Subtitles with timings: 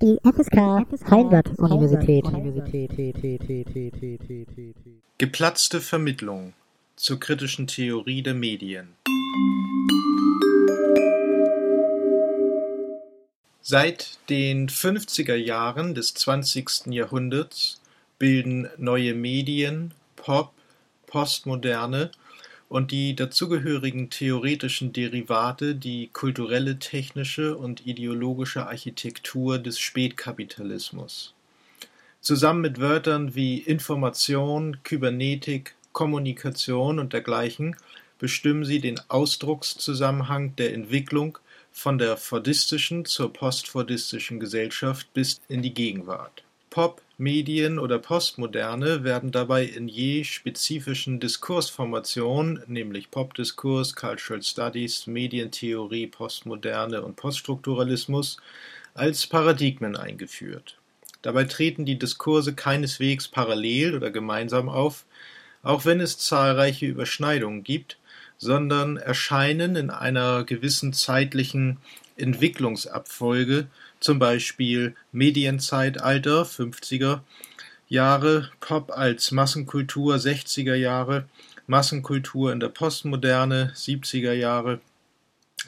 [0.00, 2.24] Die FSK Heimbad-Universität.
[5.18, 6.52] Geplatzte Vermittlung
[6.94, 8.94] zur kritischen Theorie der Medien.
[13.60, 16.86] Seit den 50er Jahren des 20.
[16.94, 17.80] Jahrhunderts
[18.20, 20.52] bilden neue Medien, Pop,
[21.08, 22.12] Postmoderne
[22.68, 31.34] und die dazugehörigen theoretischen Derivate die kulturelle, technische und ideologische Architektur des Spätkapitalismus.
[32.20, 37.76] Zusammen mit Wörtern wie Information, Kybernetik, Kommunikation und dergleichen
[38.18, 41.38] bestimmen sie den Ausdruckszusammenhang der Entwicklung
[41.72, 46.42] von der fordistischen zur postfordistischen Gesellschaft bis in die Gegenwart.
[46.70, 56.06] Pop, Medien oder Postmoderne werden dabei in je spezifischen Diskursformationen, nämlich Popdiskurs, Cultural Studies, Medientheorie,
[56.06, 58.36] Postmoderne und Poststrukturalismus,
[58.94, 60.78] als Paradigmen eingeführt.
[61.22, 65.04] Dabei treten die Diskurse keineswegs parallel oder gemeinsam auf,
[65.64, 67.98] auch wenn es zahlreiche Überschneidungen gibt,
[68.36, 71.78] sondern erscheinen in einer gewissen zeitlichen
[72.16, 73.66] Entwicklungsabfolge
[74.00, 77.20] zum Beispiel Medienzeitalter (50er
[77.88, 81.24] Jahre), Pop als Massenkultur (60er Jahre),
[81.66, 84.80] Massenkultur in der Postmoderne (70er Jahre),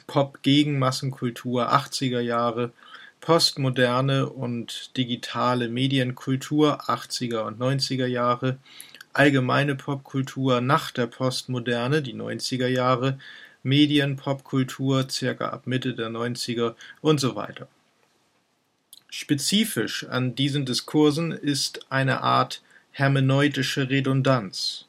[0.07, 2.71] Pop gegen Massenkultur (80er Jahre),
[3.19, 8.57] Postmoderne und digitale Medienkultur (80er und 90er Jahre),
[9.13, 13.19] allgemeine Popkultur nach der Postmoderne (die 90er Jahre),
[13.63, 17.67] Medienpopkultur circa ab Mitte der 90er und so weiter
[19.13, 24.85] Spezifisch an diesen Diskursen ist eine Art hermeneutische Redundanz.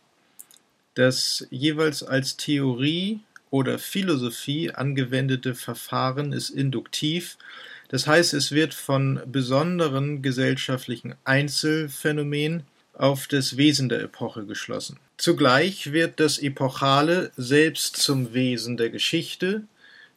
[0.95, 3.19] Das jeweils als Theorie
[3.51, 7.37] oder Philosophie angewendete Verfahren ist induktiv,
[7.89, 12.63] das heißt, es wird von besonderen gesellschaftlichen Einzelphänomenen
[12.95, 15.01] auf das Wesen der Epoche geschlossen.
[15.17, 19.65] Zugleich wird das Epochale selbst zum Wesen der Geschichte,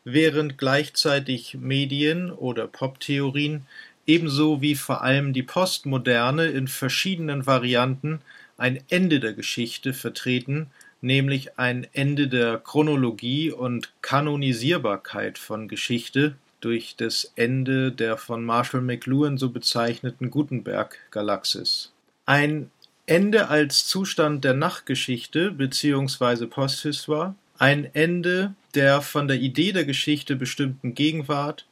[0.04, 3.66] während gleichzeitig Medien oder Poptheorien
[4.06, 8.20] ebenso wie vor allem die Postmoderne in verschiedenen Varianten
[8.58, 10.68] ein Ende der Geschichte vertreten,
[11.02, 18.82] nämlich ein Ende der Chronologie und Kanonisierbarkeit von Geschichte durch das Ende der von Marshall
[18.82, 21.92] McLuhan so bezeichneten Gutenberg-Galaxis.
[22.26, 22.72] Ein
[23.06, 26.48] Ende als Zustand der Nachgeschichte bzw.
[26.48, 31.66] Posthistoire, ein Ende der von der Idee der Geschichte bestimmten Gegenwart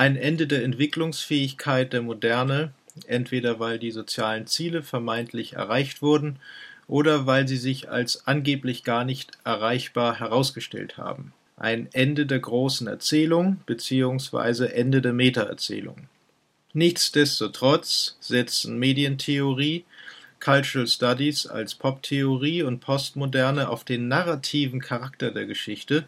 [0.00, 2.72] ein Ende der Entwicklungsfähigkeit der Moderne,
[3.06, 6.38] entweder weil die sozialen Ziele vermeintlich erreicht wurden
[6.86, 11.34] oder weil sie sich als angeblich gar nicht erreichbar herausgestellt haben.
[11.58, 14.68] Ein Ende der großen Erzählung bzw.
[14.68, 16.08] Ende der Metaerzählung.
[16.72, 19.84] Nichtsdestotrotz setzen Medientheorie,
[20.42, 26.06] Cultural Studies als Poptheorie und Postmoderne auf den narrativen Charakter der Geschichte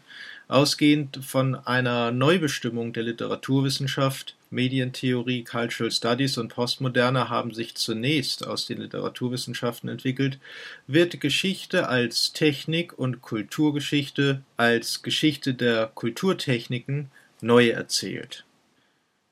[0.53, 8.67] Ausgehend von einer Neubestimmung der Literaturwissenschaft Medientheorie, Cultural Studies und Postmoderne haben sich zunächst aus
[8.67, 10.37] den Literaturwissenschaften entwickelt,
[10.85, 17.09] wird Geschichte als Technik und Kulturgeschichte als Geschichte der Kulturtechniken
[17.41, 18.45] neu erzählt.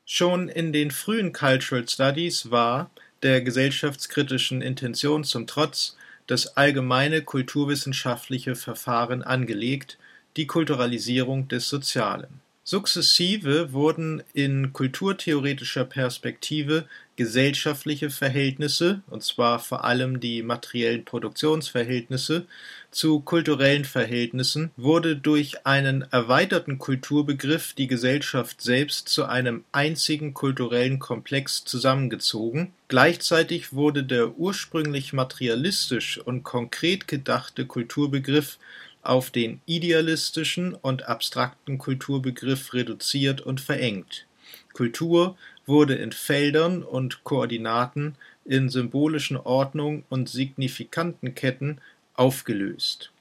[0.06, 2.90] Schon in den frühen Cultural Studies war,
[3.22, 10.00] der gesellschaftskritischen Intention zum Trotz, das allgemeine kulturwissenschaftliche Verfahren angelegt
[10.38, 12.42] die Kulturalisierung des Sozialen.
[12.64, 22.46] Sukzessive wurden in kulturtheoretischer Perspektive gesellschaftliche Verhältnisse, und zwar vor allem die materiellen Produktionsverhältnisse,
[22.92, 31.00] zu kulturellen Verhältnissen, wurde durch einen erweiterten Kulturbegriff die Gesellschaft selbst zu einem einzigen kulturellen
[31.00, 38.60] Komplex zusammengezogen, gleichzeitig wurde der ursprünglich materialistisch und konkret gedachte Kulturbegriff
[39.02, 44.26] auf den idealistischen und abstrakten Kulturbegriff reduziert und verengt.
[44.74, 48.16] Kultur wurde in Feldern und Koordinaten,
[48.46, 51.80] in symbolischen Ordnung und signifikanten Ketten
[52.16, 53.12] aufgelöst.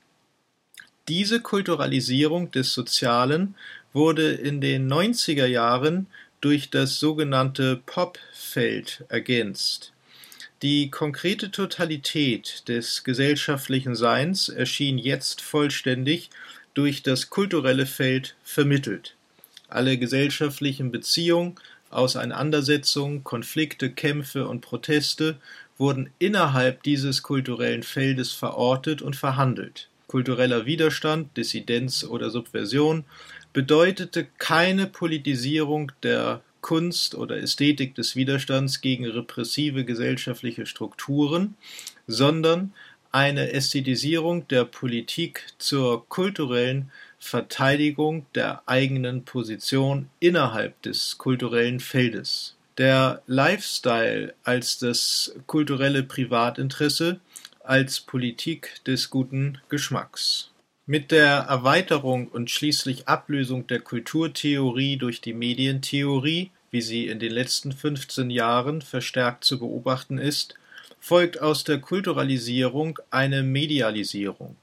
[1.09, 3.55] Diese Kulturalisierung des Sozialen
[3.93, 6.07] wurde in den 90er Jahren
[6.41, 9.93] durch das sogenannte Pop-Feld ergänzt
[10.63, 16.29] die konkrete Totalität des gesellschaftlichen Seins erschien jetzt vollständig
[16.75, 19.17] durch das kulturelle Feld vermittelt.
[19.69, 21.57] Alle gesellschaftlichen Beziehungen,
[21.89, 25.37] Auseinandersetzungen, Konflikte, Kämpfe und Proteste
[25.79, 29.89] wurden innerhalb dieses kulturellen Feldes verortet und verhandelt.
[30.09, 33.05] Kultureller Widerstand, Dissidenz oder Subversion
[33.53, 41.55] bedeutete keine Politisierung der Kunst oder Ästhetik des Widerstands gegen repressive gesellschaftliche Strukturen,
[42.07, 42.73] sondern
[43.13, 52.57] eine Ästhetisierung der Politik zur kulturellen Verteidigung der eigenen Position innerhalb des kulturellen Feldes.
[52.79, 57.21] Der Lifestyle als das kulturelle Privatinteresse
[57.63, 60.50] als Politik des guten Geschmacks.
[60.91, 67.31] Mit der Erweiterung und schließlich Ablösung der Kulturtheorie durch die Medientheorie, wie sie in den
[67.31, 70.57] letzten 15 Jahren verstärkt zu beobachten ist,
[70.99, 74.57] folgt aus der Kulturalisierung eine Medialisierung.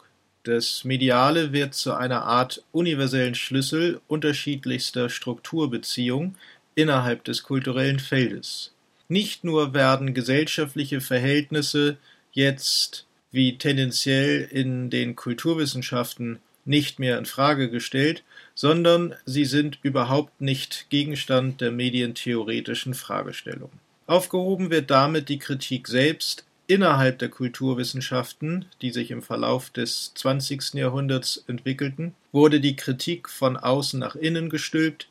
[0.43, 6.35] Das Mediale wird zu einer Art universellen Schlüssel unterschiedlichster Strukturbeziehung
[6.75, 8.73] innerhalb des kulturellen Feldes.
[9.07, 11.95] Nicht nur werden gesellschaftliche Verhältnisse
[12.33, 20.41] jetzt wie tendenziell in den Kulturwissenschaften nicht mehr in Frage gestellt, sondern sie sind überhaupt
[20.41, 23.71] nicht Gegenstand der medientheoretischen Fragestellung.
[24.05, 30.73] Aufgehoben wird damit die Kritik selbst innerhalb der Kulturwissenschaften, die sich im Verlauf des 20.
[30.73, 35.07] Jahrhunderts entwickelten, wurde die Kritik von außen nach innen gestülpt,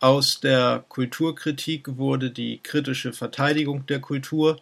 [0.00, 4.58] aus der Kulturkritik wurde die kritische Verteidigung der Kultur,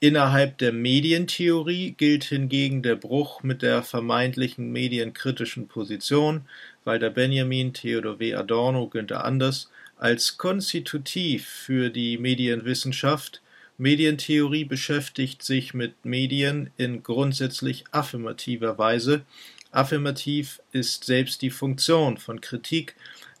[0.00, 6.42] innerhalb der Medientheorie gilt hingegen der Bruch mit der vermeintlichen medienkritischen Position
[6.84, 8.34] Walter Benjamin, Theodor W.
[8.34, 13.40] Adorno, Günther Anders als konstitutiv für die Medienwissenschaft,
[13.78, 19.22] Medientheorie beschäftigt sich mit Medien in grundsätzlich affirmativer Weise.
[19.70, 22.94] Affirmativ ist selbst die Funktion von Kritik,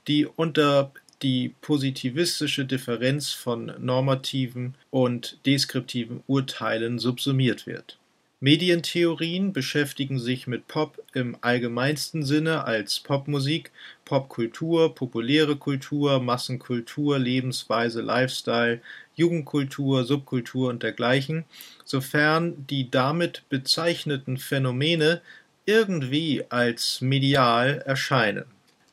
[0.08, 0.92] die unter
[1.26, 7.98] die positivistische Differenz von normativen und deskriptiven Urteilen subsumiert wird
[8.38, 13.72] Medientheorien beschäftigen sich mit Pop im allgemeinsten Sinne als Popmusik,
[14.04, 18.82] Popkultur, populäre Kultur, Massenkultur, Lebensweise, Lifestyle,
[19.14, 21.46] Jugendkultur, Subkultur und dergleichen,
[21.86, 25.22] sofern die damit bezeichneten Phänomene
[25.64, 28.44] irgendwie als medial erscheinen.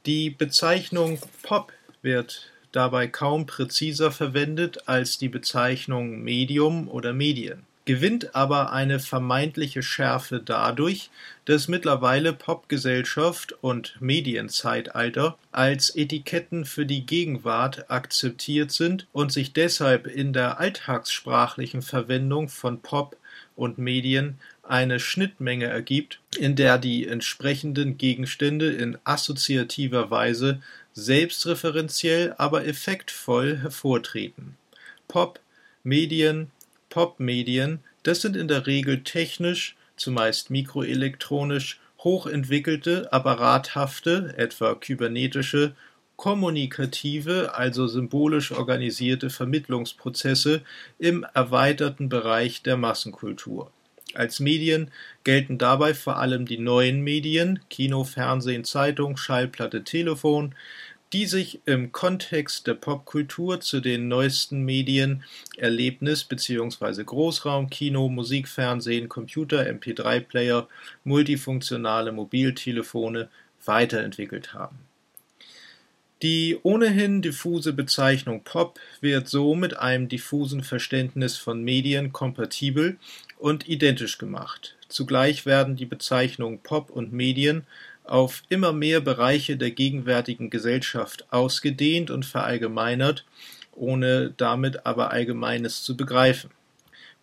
[0.06, 8.34] Die Bezeichnung Pop wird dabei kaum präziser verwendet als die Bezeichnung Medium oder Medien gewinnt
[8.34, 11.10] aber eine vermeintliche Schärfe dadurch,
[11.46, 20.08] dass mittlerweile Popgesellschaft und Medienzeitalter als Etiketten für die Gegenwart akzeptiert sind und sich deshalb
[20.08, 23.18] in der alltagssprachlichen Verwendung von Pop
[23.56, 30.62] und Medien eine Schnittmenge ergibt, in der die entsprechenden Gegenstände in assoziativer Weise
[30.94, 34.58] selbstreferenziell, aber effektvoll hervortreten.
[35.08, 35.40] Pop,
[35.84, 36.52] Medien,
[36.90, 45.76] Popmedien, das sind in der Regel technisch, zumeist mikroelektronisch, hochentwickelte, apparathafte, etwa kybernetische,
[46.16, 50.62] kommunikative, also symbolisch organisierte Vermittlungsprozesse
[51.00, 53.72] im erweiterten Bereich der Massenkultur.
[54.14, 54.92] Als Medien
[55.24, 60.54] gelten dabei vor allem die neuen Medien Kino, Fernsehen, Zeitung, Schallplatte, Telefon,
[61.14, 65.24] die sich im Kontext der Popkultur zu den neuesten Medien
[65.58, 67.04] Erlebnis bzw.
[67.04, 70.68] Großraumkino, Musikfernsehen, Computer, MP3-Player,
[71.04, 73.30] multifunktionale Mobiltelefone
[73.64, 74.80] weiterentwickelt haben.
[76.24, 82.98] Die ohnehin diffuse Bezeichnung Pop wird so mit einem diffusen Verständnis von Medien kompatibel
[83.38, 84.78] und identisch gemacht.
[84.88, 87.68] Zugleich werden die Bezeichnungen Pop und Medien
[88.04, 93.26] auf immer mehr Bereiche der gegenwärtigen Gesellschaft ausgedehnt und verallgemeinert,
[93.72, 96.52] ohne damit aber Allgemeines zu begreifen.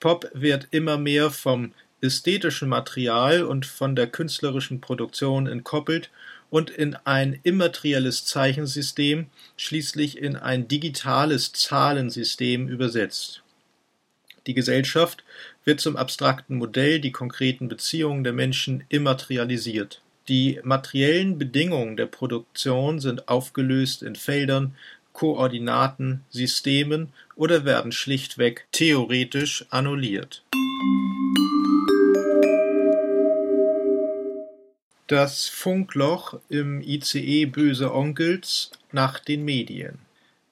[0.00, 6.10] Pop wird immer mehr vom ästhetischen Material und von der künstlerischen Produktion entkoppelt
[6.48, 13.42] und in ein immaterielles Zeichensystem, schließlich in ein digitales Zahlensystem übersetzt.
[14.46, 15.22] Die Gesellschaft
[15.64, 20.00] wird zum abstrakten Modell, die konkreten Beziehungen der Menschen immaterialisiert.
[20.30, 24.76] Die materiellen Bedingungen der Produktion sind aufgelöst in Feldern,
[25.12, 30.44] Koordinaten, Systemen oder werden schlichtweg theoretisch annulliert.
[35.08, 39.98] Das Funkloch im ICE Böse Onkels nach den Medien.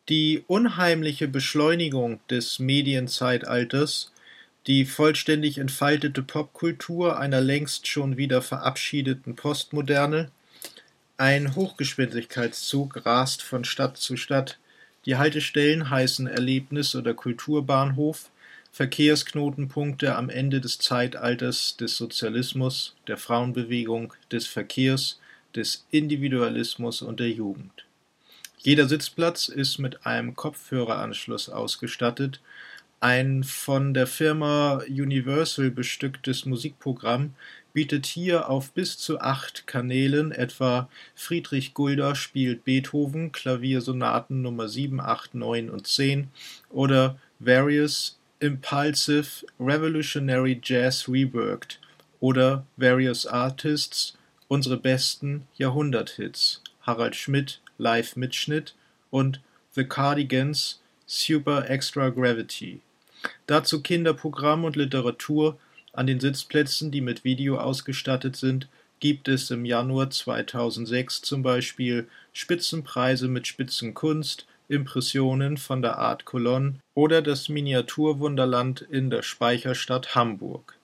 [0.08, 4.10] Die unheimliche Beschleunigung des Medienzeitalters
[4.68, 10.30] die vollständig entfaltete Popkultur einer längst schon wieder verabschiedeten Postmoderne.
[11.16, 14.58] Ein Hochgeschwindigkeitszug rast von Stadt zu Stadt.
[15.06, 18.30] Die Haltestellen heißen Erlebnis- oder Kulturbahnhof,
[18.70, 25.18] Verkehrsknotenpunkte am Ende des Zeitalters des Sozialismus, der Frauenbewegung, des Verkehrs,
[25.56, 27.86] des Individualismus und der Jugend.
[28.58, 32.40] Jeder Sitzplatz ist mit einem Kopfhöreranschluss ausgestattet.
[33.00, 37.34] Ein von der Firma Universal bestücktes Musikprogramm
[37.72, 44.98] bietet hier auf bis zu acht Kanälen etwa Friedrich Gulda spielt Beethoven Klaviersonaten Nummer 7,
[44.98, 46.26] 8, 9 und 10
[46.70, 51.78] oder Various Impulsive Revolutionary Jazz Reworked
[52.18, 58.74] oder Various Artists Unsere besten Jahrhunderthits Harald Schmidt Live-Mitschnitt
[59.10, 59.40] und
[59.76, 62.80] The Cardigans Super Extra Gravity.
[63.46, 65.58] Dazu Kinderprogramm und Literatur
[65.92, 68.68] an den Sitzplätzen, die mit Video ausgestattet sind,
[69.00, 76.74] gibt es im Januar 2006 zum Beispiel Spitzenpreise mit Spitzenkunst, Impressionen von der Art Cologne
[76.94, 80.76] oder das Miniaturwunderland in der Speicherstadt Hamburg.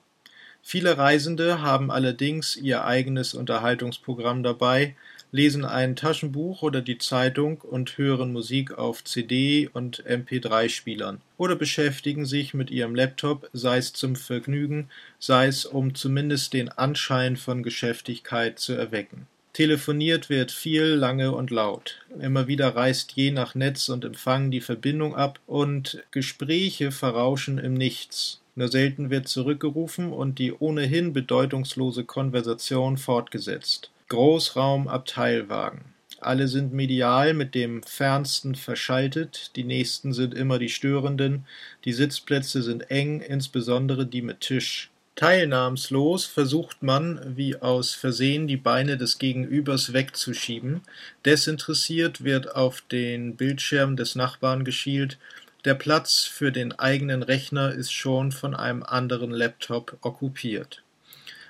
[0.63, 4.95] Viele Reisende haben allerdings ihr eigenes Unterhaltungsprogramm dabei,
[5.35, 12.25] lesen ein Taschenbuch oder die Zeitung und hören Musik auf CD und MP3-Spielern oder beschäftigen
[12.25, 14.89] sich mit ihrem Laptop, sei es zum Vergnügen,
[15.19, 19.27] sei es um zumindest den Anschein von Geschäftigkeit zu erwecken.
[19.51, 21.99] Telefoniert wird viel, lange und laut.
[22.17, 27.73] Immer wieder reißt je nach Netz und Empfang die Verbindung ab und Gespräche verrauschen im
[27.73, 28.39] Nichts.
[28.55, 33.91] Nur selten wird zurückgerufen und die ohnehin bedeutungslose Konversation fortgesetzt.
[34.09, 35.95] Großraumabteilwagen.
[36.19, 41.45] Alle sind medial mit dem Fernsten verschaltet, die nächsten sind immer die störenden,
[41.85, 44.91] die Sitzplätze sind eng, insbesondere die mit Tisch.
[45.15, 50.81] Teilnahmslos versucht man, wie aus Versehen, die Beine des Gegenübers wegzuschieben,
[51.23, 55.17] desinteressiert wird auf den Bildschirm des Nachbarn geschielt,
[55.63, 60.83] der Platz für den eigenen Rechner ist schon von einem anderen Laptop okkupiert.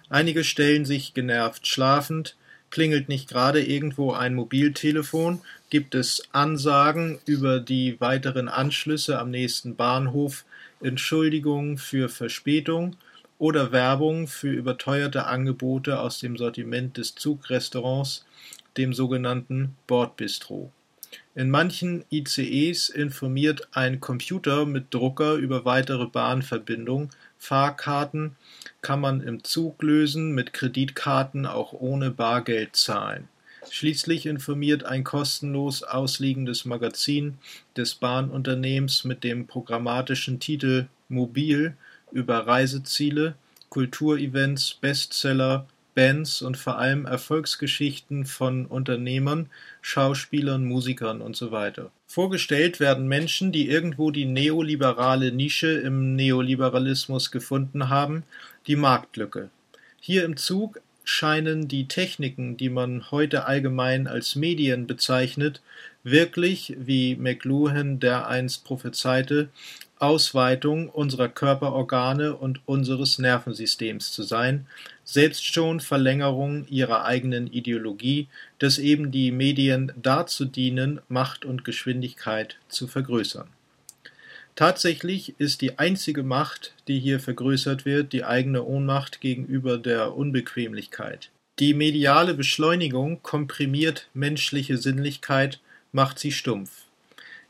[0.10, 2.36] Einige stellen sich genervt schlafend,
[2.70, 5.42] Klingelt nicht gerade irgendwo ein Mobiltelefon?
[5.70, 10.46] Gibt es Ansagen über die weiteren Anschlüsse am nächsten Bahnhof,
[10.82, 12.96] Entschuldigungen für Verspätung
[13.38, 18.26] oder Werbung für überteuerte Angebote aus dem Sortiment des Zugrestaurants,
[18.78, 20.72] dem sogenannten Bordbistro?
[21.34, 28.36] In manchen ICEs informiert ein Computer mit Drucker über weitere Bahnverbindungen, Fahrkarten
[28.82, 33.28] kann man im Zug lösen, mit Kreditkarten auch ohne Bargeld zahlen.
[33.70, 37.38] Schließlich informiert ein kostenlos ausliegendes Magazin
[37.76, 41.76] des Bahnunternehmens mit dem programmatischen Titel Mobil
[42.12, 43.36] über Reiseziele,
[43.70, 49.50] Kulturevents, Bestseller, Bands und vor allem Erfolgsgeschichten von Unternehmern,
[49.82, 51.72] Schauspielern, Musikern usw.
[52.06, 58.24] Vorgestellt werden Menschen, die irgendwo die neoliberale Nische im Neoliberalismus gefunden haben,
[58.68, 59.50] die Marktlücke.
[60.00, 65.62] Hier im Zug scheinen die Techniken, die man heute allgemein als Medien bezeichnet,
[66.04, 69.50] wirklich, wie McLuhan dereinst prophezeite,
[70.00, 74.68] Ausweitung unserer Körperorgane und unseres Nervensystems zu sein,
[75.04, 78.28] selbst schon Verlängerung ihrer eigenen Ideologie,
[78.60, 83.48] dass eben die Medien dazu dienen, Macht und Geschwindigkeit zu vergrößern.
[84.56, 91.30] Tatsächlich ist die einzige Macht, die hier vergrößert wird, die eigene Ohnmacht gegenüber der Unbequemlichkeit.
[91.60, 95.60] Die mediale Beschleunigung komprimiert menschliche Sinnlichkeit,
[95.92, 96.85] macht sie stumpf.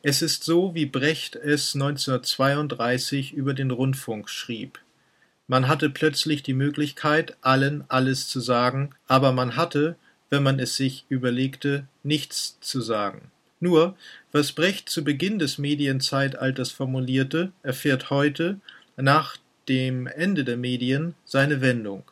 [0.07, 4.77] Es ist so, wie Brecht es 1932 über den Rundfunk schrieb.
[5.47, 9.95] Man hatte plötzlich die Möglichkeit, allen alles zu sagen, aber man hatte,
[10.29, 13.31] wenn man es sich überlegte, nichts zu sagen.
[13.59, 13.97] Nur,
[14.31, 18.59] was Brecht zu Beginn des Medienzeitalters formulierte, erfährt heute,
[18.97, 22.03] nach dem Ende der Medien, seine Wendung.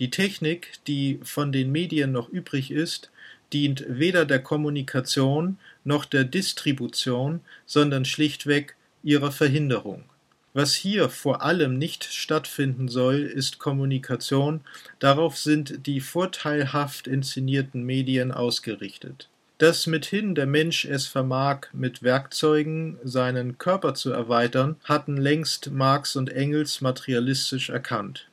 [0.00, 3.12] Die Technik, die von den Medien noch übrig ist,
[3.52, 10.04] dient weder der Kommunikation noch der Distribution, sondern schlichtweg ihrer Verhinderung.
[10.52, 14.62] Was hier vor allem nicht stattfinden soll, ist Kommunikation,
[14.98, 19.28] darauf sind die vorteilhaft inszenierten Medien ausgerichtet.
[19.58, 26.16] Dass mithin der Mensch es vermag, mit Werkzeugen seinen Körper zu erweitern, hatten längst Marx
[26.16, 28.26] und Engels materialistisch erkannt.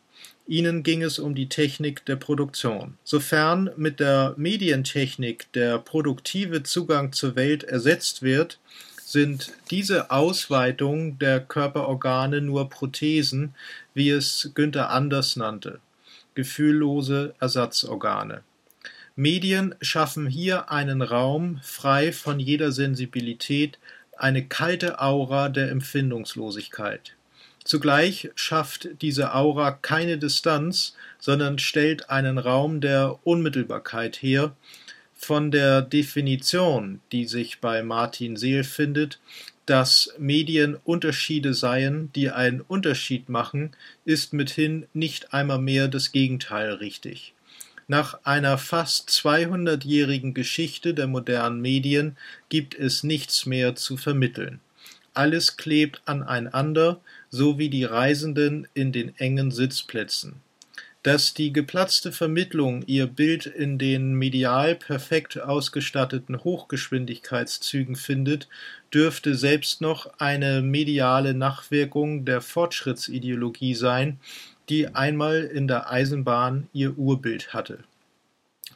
[0.45, 2.97] Ihnen ging es um die Technik der Produktion.
[3.03, 8.59] Sofern mit der Medientechnik der produktive Zugang zur Welt ersetzt wird,
[9.05, 13.53] sind diese Ausweitungen der Körperorgane nur Prothesen,
[13.93, 15.79] wie es Günther Anders nannte,
[16.35, 18.41] gefühllose Ersatzorgane.
[19.15, 23.77] Medien schaffen hier einen Raum frei von jeder Sensibilität,
[24.17, 27.13] eine kalte Aura der Empfindungslosigkeit.
[27.63, 34.55] Zugleich schafft diese Aura keine Distanz, sondern stellt einen Raum der Unmittelbarkeit her,
[35.15, 39.21] Von der Definition, die sich bei Martin Seel findet,
[39.65, 43.71] dass Medien Unterschiede seien, die einen Unterschied machen,
[44.03, 47.33] ist mithin nicht einmal mehr das Gegenteil richtig.
[47.87, 52.17] Nach einer fast 200-jährigen Geschichte der modernen Medien
[52.49, 54.59] gibt es nichts mehr zu vermitteln.
[55.13, 56.99] Alles klebt aneinander,
[57.33, 60.35] so wie die Reisenden in den engen Sitzplätzen.
[61.01, 68.49] Dass die geplatzte Vermittlung ihr Bild in den medial perfekt ausgestatteten Hochgeschwindigkeitszügen findet,
[68.93, 74.19] dürfte selbst noch eine mediale Nachwirkung der Fortschrittsideologie sein,
[74.69, 77.79] die einmal in der Eisenbahn ihr Urbild hatte.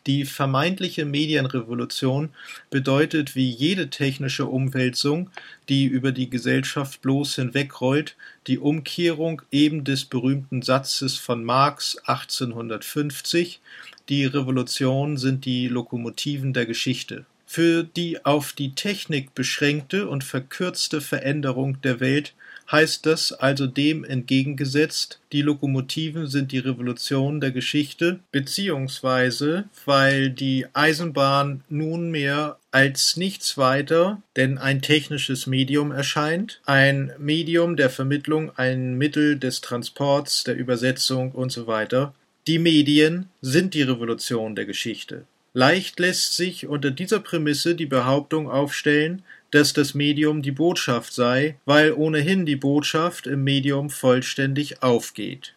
[0.08, 2.30] Die vermeintliche Medienrevolution
[2.70, 5.30] bedeutet wie jede technische Umwälzung,
[5.68, 8.16] die über die Gesellschaft bloß hinwegrollt,
[8.48, 13.60] die Umkehrung eben des berühmten Satzes von Marx 1850
[14.08, 17.26] Die Revolutionen sind die Lokomotiven der Geschichte.
[17.46, 22.34] Für die auf die Technik beschränkte und verkürzte Veränderung der Welt
[22.72, 30.66] heißt das also dem entgegengesetzt, die Lokomotiven sind die Revolution der Geschichte, beziehungsweise weil die
[30.74, 38.98] Eisenbahn nunmehr als nichts weiter denn ein technisches Medium erscheint, ein Medium der Vermittlung, ein
[38.98, 42.14] Mittel des Transports, der Übersetzung und so weiter.
[42.48, 45.26] Die Medien sind die Revolution der Geschichte.
[45.54, 51.58] Leicht lässt sich unter dieser Prämisse die Behauptung aufstellen, dass das Medium die Botschaft sei,
[51.66, 55.54] weil ohnehin die Botschaft im Medium vollständig aufgeht.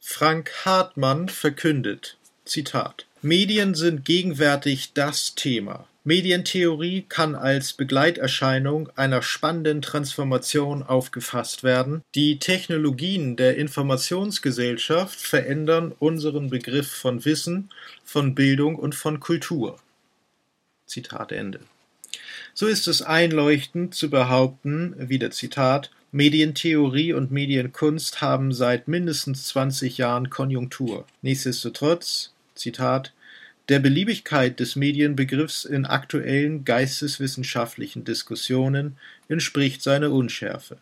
[0.00, 5.86] Frank Hartmann verkündet, Zitat, Medien sind gegenwärtig das Thema.
[6.04, 12.02] Medientheorie kann als Begleiterscheinung einer spannenden Transformation aufgefasst werden.
[12.14, 17.68] Die Technologien der Informationsgesellschaft verändern unseren Begriff von Wissen,
[18.04, 19.78] von Bildung und von Kultur.
[20.86, 21.60] Zitat Ende.
[22.60, 29.96] So ist es einleuchtend zu behaupten, wieder Zitat, Medientheorie und Medienkunst haben seit mindestens 20
[29.96, 31.06] Jahren Konjunktur.
[31.22, 33.12] Nichtsdestotrotz, Zitat,
[33.68, 38.96] der Beliebigkeit des Medienbegriffs in aktuellen geisteswissenschaftlichen Diskussionen
[39.28, 40.78] entspricht seine Unschärfe.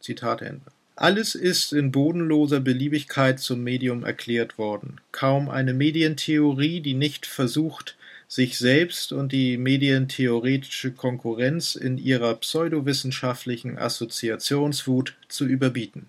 [0.00, 0.66] Zitat Ende.
[0.96, 5.00] Alles ist in bodenloser Beliebigkeit zum Medium erklärt worden.
[5.12, 7.96] Kaum eine Medientheorie, die nicht versucht,
[8.30, 16.06] sich selbst und die medientheoretische Konkurrenz in ihrer pseudowissenschaftlichen Assoziationswut zu überbieten.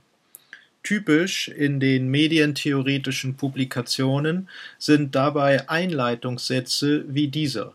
[0.84, 7.74] Typisch in den medientheoretischen Publikationen sind dabei Einleitungssätze wie dieser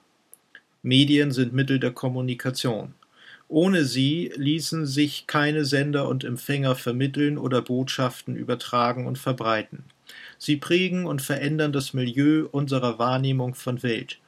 [0.80, 2.94] Medien sind Mittel der Kommunikation.
[3.48, 9.82] Ohne sie ließen sich keine Sender und Empfänger vermitteln oder Botschaften übertragen und verbreiten.
[10.38, 14.20] Sie prägen und verändern das Milieu unserer Wahrnehmung von Welt.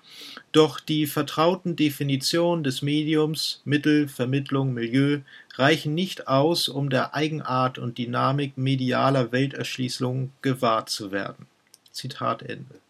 [0.52, 5.20] Doch die vertrauten Definitionen des Mediums, Mittel, Vermittlung, Milieu
[5.54, 11.46] reichen nicht aus, um der Eigenart und Dynamik medialer Welterschließung gewahr zu werden.
[11.92, 12.80] Zitat Ende.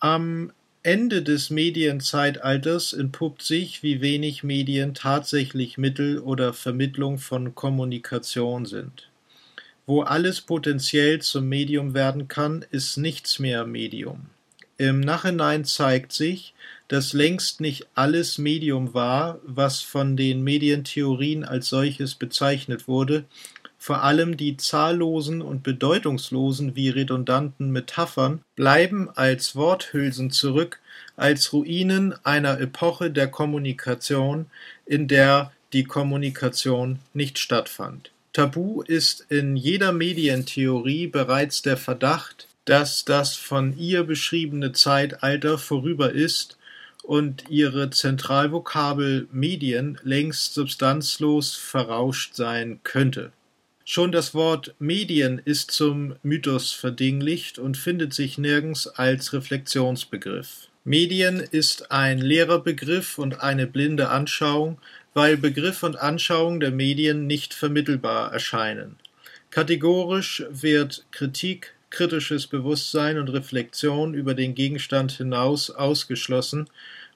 [0.00, 8.64] Am Ende des Medienzeitalters entpuppt sich, wie wenig Medien tatsächlich Mittel oder Vermittlung von Kommunikation
[8.64, 9.09] sind.
[9.90, 14.26] Wo alles potenziell zum Medium werden kann, ist nichts mehr Medium.
[14.78, 16.54] Im Nachhinein zeigt sich,
[16.86, 23.24] dass längst nicht alles Medium war, was von den Medientheorien als solches bezeichnet wurde,
[23.78, 30.78] vor allem die zahllosen und bedeutungslosen wie redundanten Metaphern bleiben als Worthülsen zurück,
[31.16, 34.46] als Ruinen einer Epoche der Kommunikation,
[34.86, 38.12] in der die Kommunikation nicht stattfand.
[38.32, 46.12] Tabu ist in jeder Medientheorie bereits der Verdacht, dass das von ihr beschriebene Zeitalter vorüber
[46.12, 46.56] ist
[47.02, 53.32] und ihre Zentralvokabel Medien längst substanzlos verrauscht sein könnte.
[53.84, 60.68] Schon das Wort Medien ist zum Mythos verdinglicht und findet sich nirgends als Reflexionsbegriff.
[60.84, 64.78] Medien ist ein leerer Begriff und eine blinde Anschauung,
[65.14, 68.96] weil Begriff und Anschauung der Medien nicht vermittelbar erscheinen.
[69.50, 76.68] Kategorisch wird Kritik, kritisches Bewusstsein und Reflexion über den Gegenstand hinaus ausgeschlossen,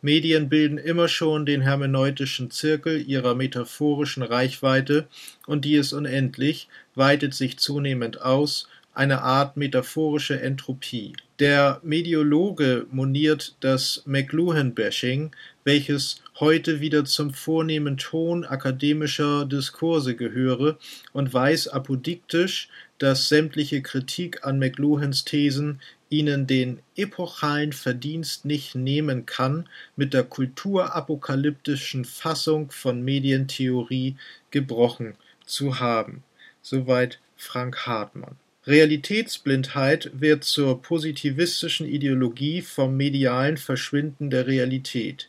[0.04, 5.06] Medien bilden immer schon den hermeneutischen Zirkel ihrer metaphorischen Reichweite,
[5.46, 11.14] und die ist unendlich, weitet sich zunehmend aus, eine Art metaphorische Entropie.
[11.38, 15.30] Der Mediologe moniert das McLuhan-Bashing,
[15.64, 20.78] welches heute wieder zum vornehmen Ton akademischer Diskurse gehöre
[21.12, 22.68] und weiß apodiktisch,
[22.98, 30.24] dass sämtliche Kritik an McLuhans Thesen ihnen den epochalen Verdienst nicht nehmen kann, mit der
[30.24, 34.16] kulturapokalyptischen Fassung von Medientheorie
[34.50, 36.22] gebrochen zu haben.
[36.62, 38.36] Soweit Frank Hartmann.
[38.66, 45.28] Realitätsblindheit wird zur positivistischen Ideologie vom medialen Verschwinden der Realität.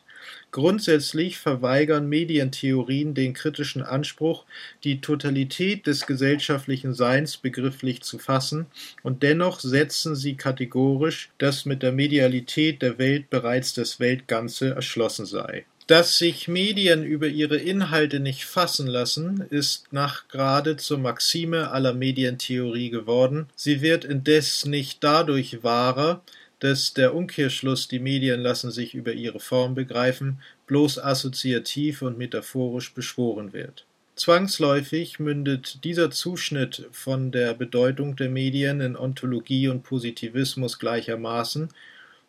[0.50, 4.44] Grundsätzlich verweigern Medientheorien den kritischen Anspruch,
[4.84, 8.66] die Totalität des gesellschaftlichen Seins begrifflich zu fassen,
[9.02, 15.26] und dennoch setzen sie kategorisch, dass mit der Medialität der Welt bereits das Weltganze erschlossen
[15.26, 15.66] sei.
[15.86, 22.90] Dass sich Medien über ihre Inhalte nicht fassen lassen, ist nachgerade zur Maxime aller Medientheorie
[22.90, 26.22] geworden, sie wird indes nicht dadurch wahrer,
[26.60, 32.94] dass der Umkehrschluss, die Medien lassen sich über ihre Form begreifen, bloß assoziativ und metaphorisch
[32.94, 33.84] beschworen wird.
[34.14, 41.68] Zwangsläufig mündet dieser Zuschnitt von der Bedeutung der Medien in Ontologie und Positivismus gleichermaßen,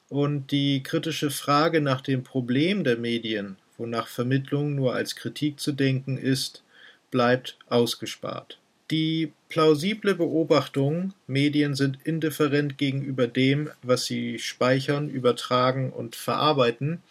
[0.09, 5.73] und die kritische Frage nach dem Problem der Medien, wonach Vermittlung nur als Kritik zu
[5.73, 6.63] denken ist,
[7.11, 8.57] bleibt ausgespart.
[8.89, 17.01] Die plausible Beobachtung, Medien sind indifferent gegenüber dem, was sie speichern, übertragen und verarbeiten,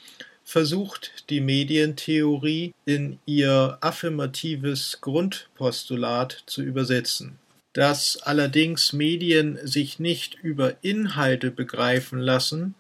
[0.45, 7.39] versucht die Medientheorie in ihr affirmatives Grundpostulat zu übersetzen.
[7.73, 12.75] Dass allerdings Medien sich nicht über Inhalte begreifen lassen,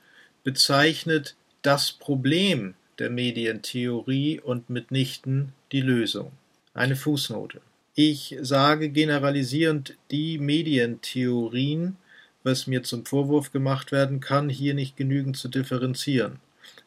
[0.45, 6.33] bezeichnet das Problem der Medientheorie und mitnichten die Lösung.
[6.73, 7.61] Eine Fußnote
[7.99, 11.97] ich sage generalisierend die Medientheorien,
[12.43, 16.39] was mir zum Vorwurf gemacht werden kann, hier nicht genügend zu differenzieren.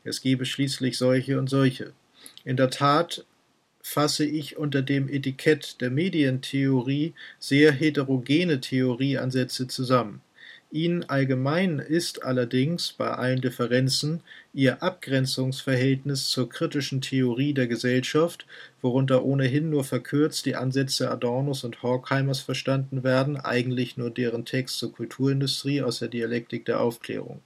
[0.04, 1.94] Es gebe schließlich solche und solche.
[2.46, 3.26] In der Tat
[3.82, 10.22] fasse ich unter dem Etikett der Medientheorie sehr heterogene Theorieansätze zusammen.
[10.72, 14.22] Ihnen allgemein ist allerdings bei allen Differenzen
[14.54, 18.46] ihr Abgrenzungsverhältnis zur kritischen Theorie der Gesellschaft,
[18.82, 24.80] worunter ohnehin nur verkürzt die Ansätze Adornos und Horkheimers verstanden werden, eigentlich nur deren Text
[24.80, 27.42] zur Kulturindustrie aus der Dialektik der Aufklärung.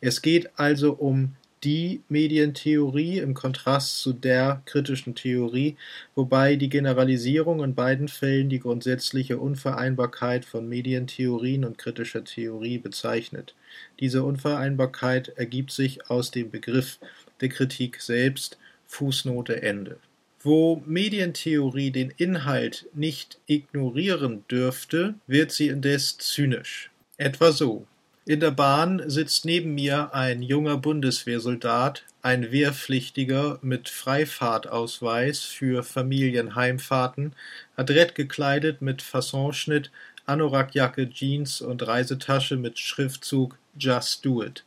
[0.00, 5.76] Es geht also um die Medientheorie im Kontrast zu der kritischen Theorie,
[6.14, 13.54] wobei die Generalisierung in beiden Fällen die grundsätzliche Unvereinbarkeit von Medientheorien und kritischer Theorie bezeichnet.
[14.00, 16.98] Diese Unvereinbarkeit ergibt sich aus dem Begriff
[17.40, 19.98] der Kritik selbst Fußnote Ende.
[20.40, 26.90] Wo Medientheorie den Inhalt nicht ignorieren dürfte, wird sie indes zynisch.
[27.16, 27.86] Etwa so
[28.24, 37.34] in der Bahn sitzt neben mir ein junger Bundeswehrsoldat, ein Wehrpflichtiger mit Freifahrtausweis für Familienheimfahrten,
[37.74, 39.90] adrett gekleidet mit Fassonschnitt,
[40.24, 44.64] Anorakjacke, Jeans und Reisetasche mit Schriftzug Just Do It.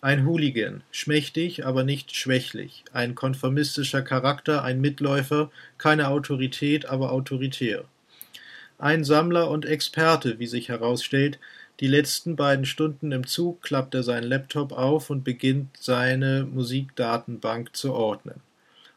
[0.00, 7.84] Ein Hooligan, schmächtig, aber nicht schwächlich, ein konformistischer Charakter, ein Mitläufer, keine Autorität, aber autoritär.
[8.78, 11.38] Ein Sammler und Experte, wie sich herausstellt,
[11.80, 17.76] die letzten beiden Stunden im Zug klappt er seinen Laptop auf und beginnt seine Musikdatenbank
[17.76, 18.40] zu ordnen.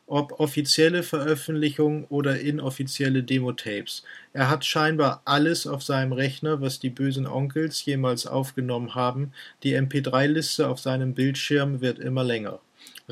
[0.08, 4.04] Ob offizielle Veröffentlichungen oder inoffizielle Demotapes.
[4.34, 9.34] Er hat scheinbar alles auf seinem Rechner, was die bösen Onkels jemals aufgenommen haben.
[9.62, 12.60] Die MP3-Liste auf seinem Bildschirm wird immer länger.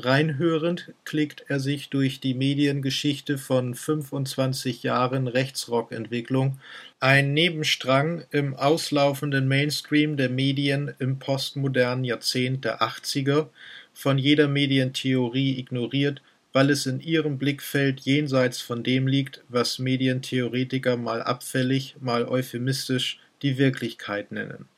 [0.00, 6.60] Reinhörend klickt er sich durch die Mediengeschichte von 25 Jahren Rechtsrock-Entwicklung,
[7.00, 13.48] ein Nebenstrang im auslaufenden Mainstream der Medien im postmodernen Jahrzehnt der 80er,
[13.92, 20.96] von jeder Medientheorie ignoriert, weil es in ihrem Blickfeld jenseits von dem liegt, was Medientheoretiker
[20.96, 24.68] mal abfällig, mal euphemistisch die Wirklichkeit nennen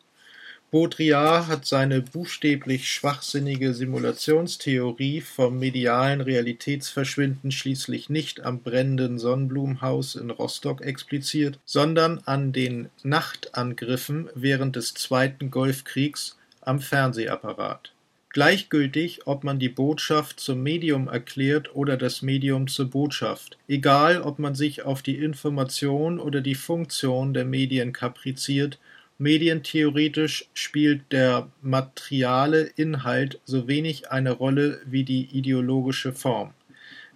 [0.70, 10.30] Baudrillard hat seine buchstäblich schwachsinnige Simulationstheorie vom medialen Realitätsverschwinden schließlich nicht am brennenden Sonnenblumenhaus in
[10.30, 17.92] Rostock expliziert, sondern an den Nachtangriffen während des Zweiten Golfkriegs am Fernsehapparat.
[18.32, 24.38] Gleichgültig, ob man die Botschaft zum Medium erklärt oder das Medium zur Botschaft, egal ob
[24.38, 28.78] man sich auf die Information oder die Funktion der Medien kapriziert,
[29.20, 36.54] Medientheoretisch spielt der materiale Inhalt so wenig eine Rolle wie die ideologische Form.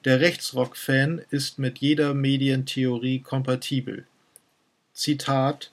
[0.04, 4.06] Der Rechtsrock-Fan ist mit jeder Medientheorie kompatibel.
[4.92, 5.72] Zitat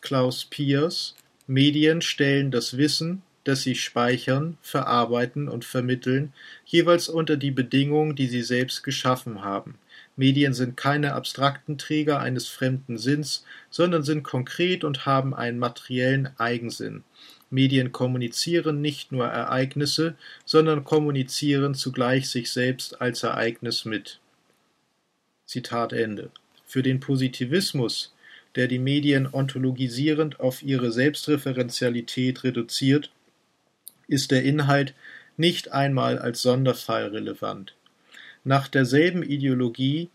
[0.00, 1.14] Klaus Piers
[1.46, 6.32] Medien stellen das Wissen, das sie speichern, verarbeiten und vermitteln,
[6.64, 9.78] jeweils unter die Bedingungen, die sie selbst geschaffen haben
[10.18, 16.30] Medien sind keine abstrakten Träger eines fremden Sinns, sondern sind konkret und haben einen materiellen
[16.38, 17.04] Eigensinn.
[17.50, 24.18] Medien kommunizieren nicht nur Ereignisse, sondern kommunizieren zugleich sich selbst als Ereignis mit.
[25.46, 26.32] Zitat Ende.
[26.66, 28.12] Für den Positivismus,
[28.56, 33.12] der die Medien ontologisierend auf ihre Selbstreferenzialität reduziert,
[34.08, 34.94] ist der Inhalt
[35.36, 37.74] nicht einmal als Sonderfall relevant.
[38.44, 40.10] Nach derselben Ideologie,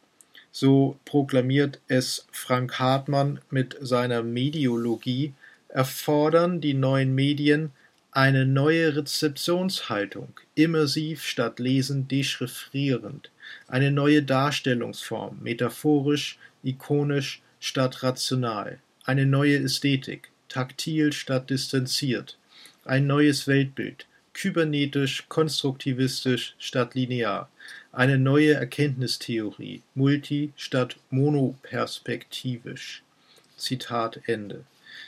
[0.51, 5.33] so proklamiert es Frank Hartmann mit seiner Mediologie,
[5.69, 7.71] erfordern die neuen Medien
[8.11, 13.31] eine neue Rezeptionshaltung, immersiv statt lesend dechiffrierend,
[13.67, 22.37] eine neue Darstellungsform, metaphorisch, ikonisch statt rational, eine neue Ästhetik, taktil statt distanziert,
[22.85, 27.49] ein neues Weltbild, kybernetisch, konstruktivistisch statt linear,
[27.91, 33.03] eine neue Erkenntnistheorie, multi statt monoperspektivisch.
[33.55, 34.65] Zitat Ende.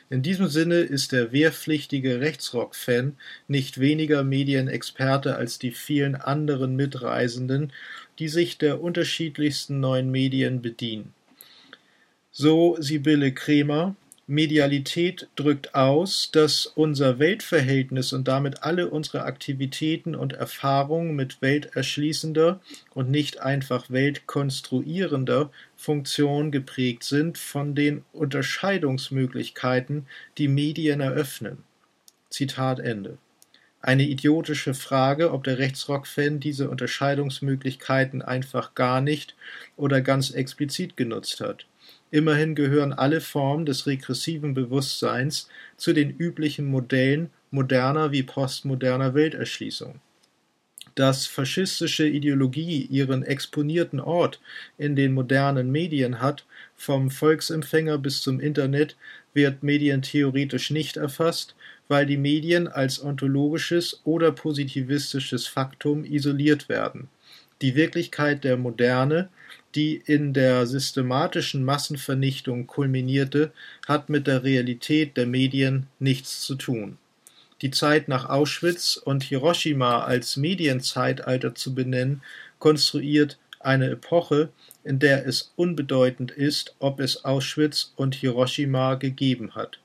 [0.09, 7.73] In diesem Sinne ist der wehrpflichtige Rechtsrock-Fan nicht weniger Medienexperte als die vielen anderen Mitreisenden,
[8.19, 11.13] die sich der unterschiedlichsten neuen Medien bedienen.
[12.31, 13.95] So Sibylle Kremer,
[14.27, 22.59] Medialität drückt aus, dass unser Weltverhältnis und damit alle unsere Aktivitäten und Erfahrungen mit welterschließender
[22.95, 30.07] und nicht einfach weltkonstruierender Funktion geprägt sind von den Unterscheidungsmöglichkeiten,
[30.39, 31.63] die Medien eröffnen.
[32.31, 33.19] Zitat Ende.
[33.79, 39.35] Eine idiotische Frage, ob der Rechtsrock-Fan diese Unterscheidungsmöglichkeiten einfach gar nicht
[39.77, 41.67] oder ganz explizit genutzt hat.
[42.11, 49.99] Immerhin gehören alle Formen des regressiven Bewusstseins zu den üblichen Modellen moderner wie postmoderner Welterschließung.
[50.93, 54.39] Dass faschistische Ideologie ihren exponierten Ort
[54.77, 56.45] in den modernen Medien hat,
[56.77, 58.95] vom Volksempfänger bis zum Internet,
[59.33, 61.55] wird medientheoretisch nicht erfasst,
[61.87, 67.09] weil die Medien als ontologisches oder positivistisches Faktum isoliert werden.
[67.61, 69.29] Die Wirklichkeit der Moderne
[69.75, 73.51] die in der systematischen Massenvernichtung kulminierte,
[73.87, 76.97] hat mit der Realität der Medien nichts zu tun.
[77.61, 82.21] Die Zeit nach Auschwitz und Hiroshima als Medienzeitalter zu benennen,
[82.59, 84.49] konstruiert eine Epoche,
[84.83, 89.79] in der es unbedeutend ist, ob es Auschwitz und Hiroshima gegeben hat.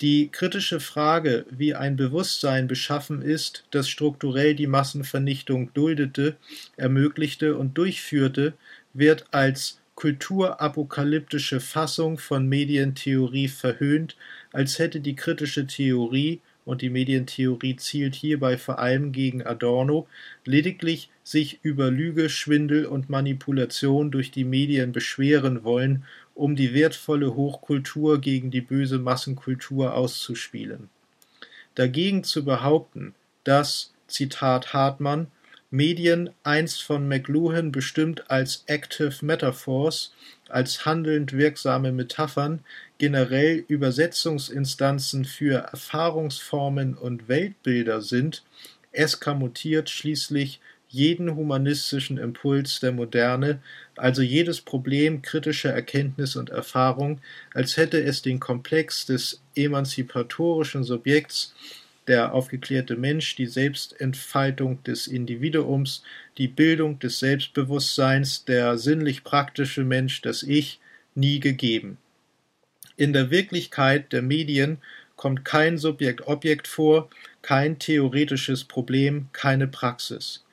[0.00, 6.36] Die kritische Frage, wie ein Bewusstsein beschaffen ist, das strukturell die Massenvernichtung duldete,
[6.76, 8.54] ermöglichte und durchführte,
[8.94, 14.16] wird als kulturapokalyptische Fassung von Medientheorie verhöhnt,
[14.52, 20.06] als hätte die kritische Theorie und die Medientheorie zielt hierbei vor allem gegen Adorno,
[20.44, 27.34] lediglich sich über Lüge, Schwindel und Manipulation durch die Medien beschweren wollen, um die wertvolle
[27.34, 30.88] Hochkultur gegen die böse Massenkultur auszuspielen.
[31.74, 35.28] Dagegen zu behaupten, dass, Zitat Hartmann,
[35.72, 40.12] Medien einst von McLuhan bestimmt als Active Metaphors,
[40.50, 42.60] als handelnd wirksame Metaphern,
[42.98, 48.42] generell Übersetzungsinstanzen für Erfahrungsformen und Weltbilder sind,
[48.92, 53.62] eskamotiert schließlich jeden humanistischen Impuls der Moderne,
[53.96, 57.22] also jedes Problem kritischer Erkenntnis und Erfahrung,
[57.54, 61.54] als hätte es den Komplex des emanzipatorischen Subjekts
[62.08, 66.02] der aufgeklärte Mensch, die Selbstentfaltung des Individuums,
[66.38, 70.80] die Bildung des Selbstbewusstseins, der sinnlich-praktische Mensch, das Ich,
[71.14, 71.98] nie gegeben.
[72.96, 74.78] In der Wirklichkeit der Medien
[75.16, 77.08] kommt kein Subjekt-Objekt vor,
[77.42, 80.44] kein theoretisches Problem, keine Praxis.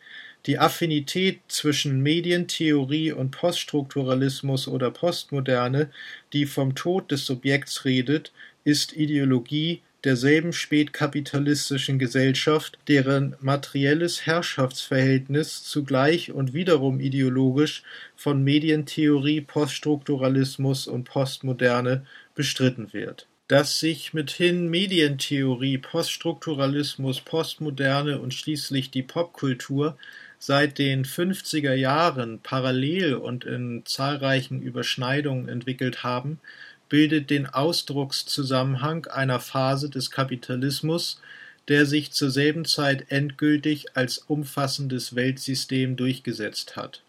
[0.46, 5.92] Die Affinität zwischen Medientheorie und Poststrukturalismus oder Postmoderne,
[6.32, 8.32] die vom Tod des Subjekts redet,
[8.64, 17.84] ist Ideologie, derselben spätkapitalistischen Gesellschaft, deren materielles Herrschaftsverhältnis zugleich und wiederum ideologisch
[18.16, 23.28] von Medientheorie, Poststrukturalismus und Postmoderne bestritten wird.
[23.48, 29.98] Dass sich mithin Medientheorie, Poststrukturalismus, Postmoderne und schließlich die Popkultur
[30.38, 36.40] seit den 50er Jahren parallel und in zahlreichen Überschneidungen entwickelt haben,
[36.90, 41.22] bildet den Ausdruckszusammenhang einer Phase des Kapitalismus,
[41.68, 47.04] der sich zur selben Zeit endgültig als umfassendes Weltsystem durchgesetzt hat.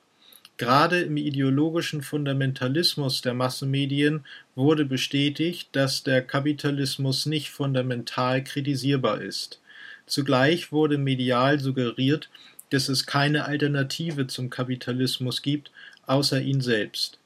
[0.59, 9.63] Gerade im ideologischen Fundamentalismus der Massenmedien wurde bestätigt, dass der Kapitalismus nicht fundamental kritisierbar ist.
[10.05, 12.29] Zugleich wurde medial suggeriert,
[12.69, 15.71] dass es keine Alternative zum Kapitalismus gibt,
[16.07, 17.20] außer ihn selbst.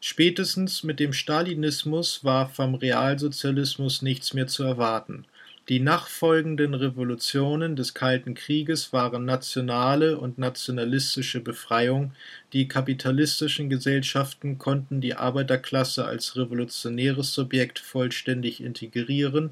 [0.00, 5.24] Spätestens mit dem Stalinismus war vom Realsozialismus nichts mehr zu erwarten.
[5.68, 12.12] Die nachfolgenden Revolutionen des Kalten Krieges waren nationale und nationalistische Befreiung,
[12.54, 19.50] die kapitalistischen Gesellschaften konnten die Arbeiterklasse als revolutionäres Subjekt vollständig integrieren,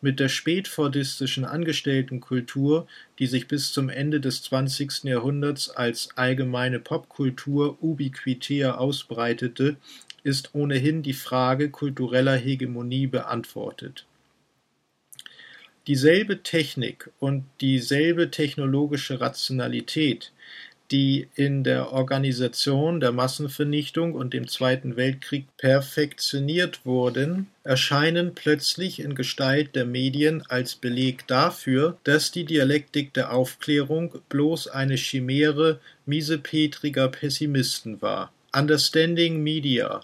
[0.00, 2.86] mit der spätfordistischen Angestelltenkultur,
[3.18, 5.04] die sich bis zum Ende des 20.
[5.04, 9.76] Jahrhunderts als allgemeine Popkultur ubiquitär ausbreitete,
[10.22, 14.06] ist ohnehin die Frage kultureller Hegemonie beantwortet
[15.88, 20.32] dieselbe Technik und dieselbe technologische Rationalität,
[20.90, 29.14] die in der Organisation der Massenvernichtung und dem Zweiten Weltkrieg perfektioniert wurden, erscheinen plötzlich in
[29.14, 37.08] Gestalt der Medien als Beleg dafür, dass die Dialektik der Aufklärung bloß eine Chimäre miesepetriger
[37.08, 38.32] Pessimisten war.
[38.54, 40.02] Understanding Media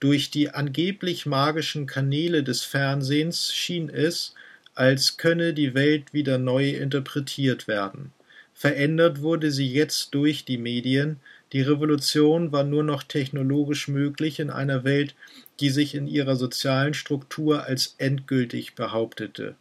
[0.00, 4.34] durch die angeblich magischen Kanäle des Fernsehens schien es,
[4.74, 8.12] als könne die Welt wieder neu interpretiert werden.
[8.54, 11.18] Verändert wurde sie jetzt durch die Medien,
[11.52, 15.14] die Revolution war nur noch technologisch möglich in einer Welt,
[15.60, 19.54] die sich in ihrer sozialen Struktur als endgültig behauptete.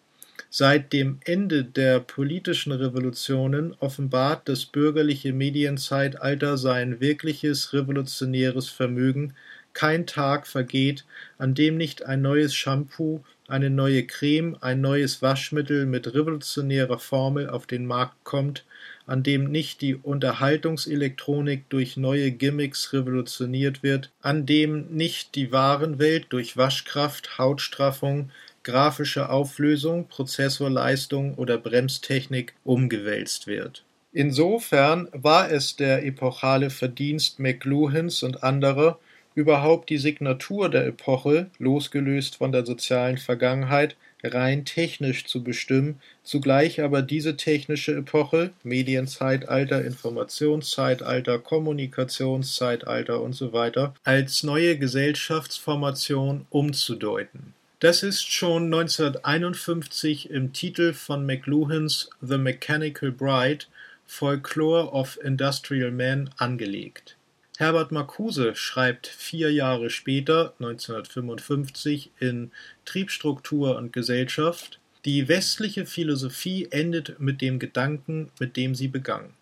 [0.49, 9.33] Seit dem Ende der politischen Revolutionen offenbart das bürgerliche Medienzeitalter sein wirkliches revolutionäres Vermögen,
[9.73, 11.05] kein Tag vergeht,
[11.37, 17.49] an dem nicht ein neues Shampoo, eine neue Creme, ein neues Waschmittel mit revolutionärer Formel
[17.49, 18.63] auf den Markt kommt,
[19.05, 26.27] an dem nicht die Unterhaltungselektronik durch neue Gimmicks revolutioniert wird, an dem nicht die Warenwelt
[26.29, 28.31] durch Waschkraft, Hautstraffung,
[28.63, 33.83] grafische Auflösung, Prozessorleistung oder Bremstechnik umgewälzt wird.
[34.13, 38.99] Insofern war es der epochale Verdienst McLuhans und anderer,
[39.35, 46.81] überhaupt die Signatur der Epoche, losgelöst von der sozialen Vergangenheit, rein technisch zu bestimmen, zugleich
[46.81, 53.89] aber diese technische Epoche Medienzeitalter, Informationszeitalter, Kommunikationszeitalter usw.
[54.03, 57.53] als neue Gesellschaftsformation umzudeuten.
[57.79, 63.65] Das ist schon 1951 im Titel von McLuhans The Mechanical Bride
[64.05, 67.17] Folklore of Industrial Men angelegt
[67.59, 72.51] Herbert Marcuse schreibt vier Jahre später, 1955, in
[72.83, 79.35] Triebstruktur und Gesellschaft: Die westliche Philosophie endet mit dem Gedanken, mit dem sie begann.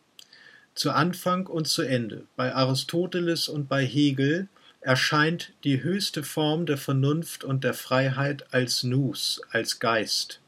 [0.75, 4.49] Zu Anfang und zu Ende, bei Aristoteles und bei Hegel,
[4.81, 10.41] erscheint die höchste Form der Vernunft und der Freiheit als Nous, als Geist.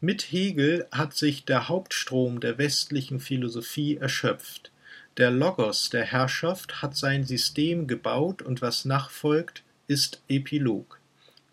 [0.00, 4.69] Mit Hegel hat sich der Hauptstrom der westlichen Philosophie erschöpft
[5.20, 10.98] der Logos der Herrschaft hat sein System gebaut und was nachfolgt, ist Epilog.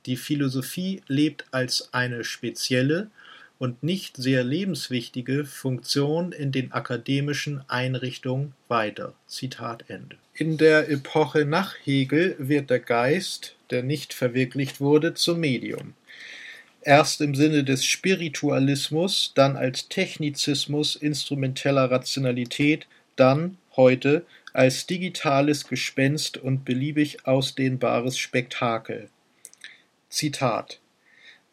[0.05, 3.11] Die Philosophie lebt als eine spezielle
[3.59, 9.13] und nicht sehr lebenswichtige Funktion in den akademischen Einrichtungen weiter.
[9.27, 10.15] Zitat Ende.
[10.33, 15.93] In der Epoche nach Hegel wird der Geist, der nicht verwirklicht wurde, zum Medium.
[16.83, 22.87] Erst im Sinne des Spiritualismus, dann als Technizismus instrumenteller Rationalität,
[23.19, 29.09] dann heute als digitales Gespenst und beliebig ausdehnbares Spektakel.
[30.09, 30.79] Zitat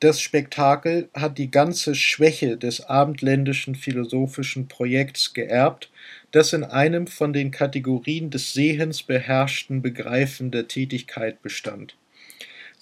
[0.00, 5.90] Das Spektakel hat die ganze Schwäche des abendländischen philosophischen Projekts geerbt,
[6.30, 11.96] das in einem von den Kategorien des Sehens beherrschten Begreifen der Tätigkeit bestand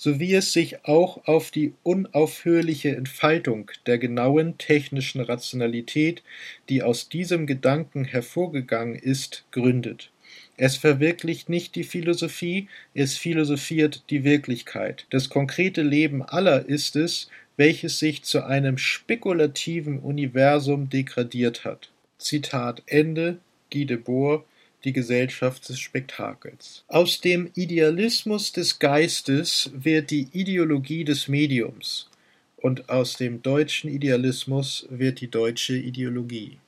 [0.02, 6.24] so wie es sich auch auf die unaufhörliche Entfaltung der genauen technischen Rationalität,
[6.68, 10.10] die aus diesem Gedanken hervorgegangen ist, gründet.
[10.56, 15.06] Es verwirklicht nicht die Philosophie, es philosophiert die Wirklichkeit.
[15.10, 21.90] Das konkrete Leben aller ist es, welches sich zu einem spekulativen Universum degradiert hat.
[22.18, 23.38] Zitat Ende
[23.70, 24.44] Guy Debord
[24.84, 26.84] die Gesellschaft des Spektakels.
[26.88, 32.08] Aus dem Idealismus des Geistes wird die Ideologie des Mediums
[32.56, 36.58] und aus dem deutschen Idealismus wird die deutsche Ideologie.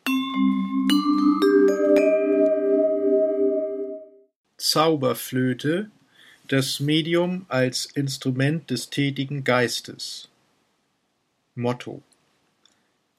[4.56, 5.90] Zauberflöte,
[6.48, 10.28] das Medium als Instrument des tätigen Geistes.
[11.54, 12.02] Motto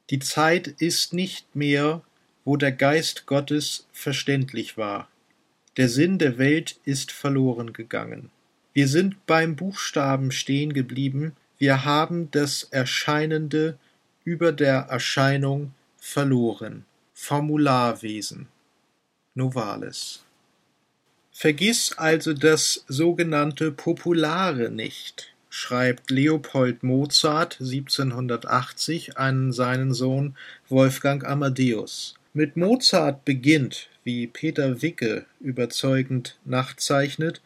[0.09, 2.01] Die Zeit ist nicht mehr
[2.45, 5.09] wo der Geist Gottes verständlich war.
[5.77, 8.29] Der Sinn der Welt ist verloren gegangen.
[8.73, 13.77] Wir sind beim Buchstaben stehen geblieben, wir haben das Erscheinende
[14.25, 16.85] über der Erscheinung verloren.
[17.13, 18.47] Formularwesen.
[19.33, 20.23] Novales.
[21.31, 25.33] Vergiss also das sogenannte Populare nicht.
[25.49, 30.35] schreibt Leopold Mozart 1780 an seinen Sohn
[30.67, 32.14] Wolfgang Amadeus.
[32.38, 37.41] Mit Mozart beginnt, wie Peter Wicke überzeugend nachzeichnet,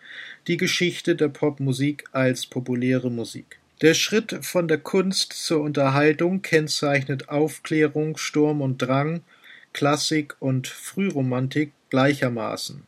[0.47, 3.59] die Geschichte der Popmusik als populäre Musik.
[3.81, 9.21] Der Schritt von der Kunst zur Unterhaltung kennzeichnet Aufklärung, Sturm und Drang,
[9.73, 12.81] Klassik und Frühromantik gleichermaßen.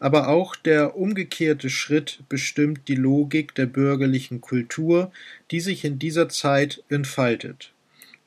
[0.00, 5.10] Aber auch der umgekehrte Schritt bestimmt die Logik der bürgerlichen Kultur,
[5.50, 7.72] die sich in dieser Zeit entfaltet.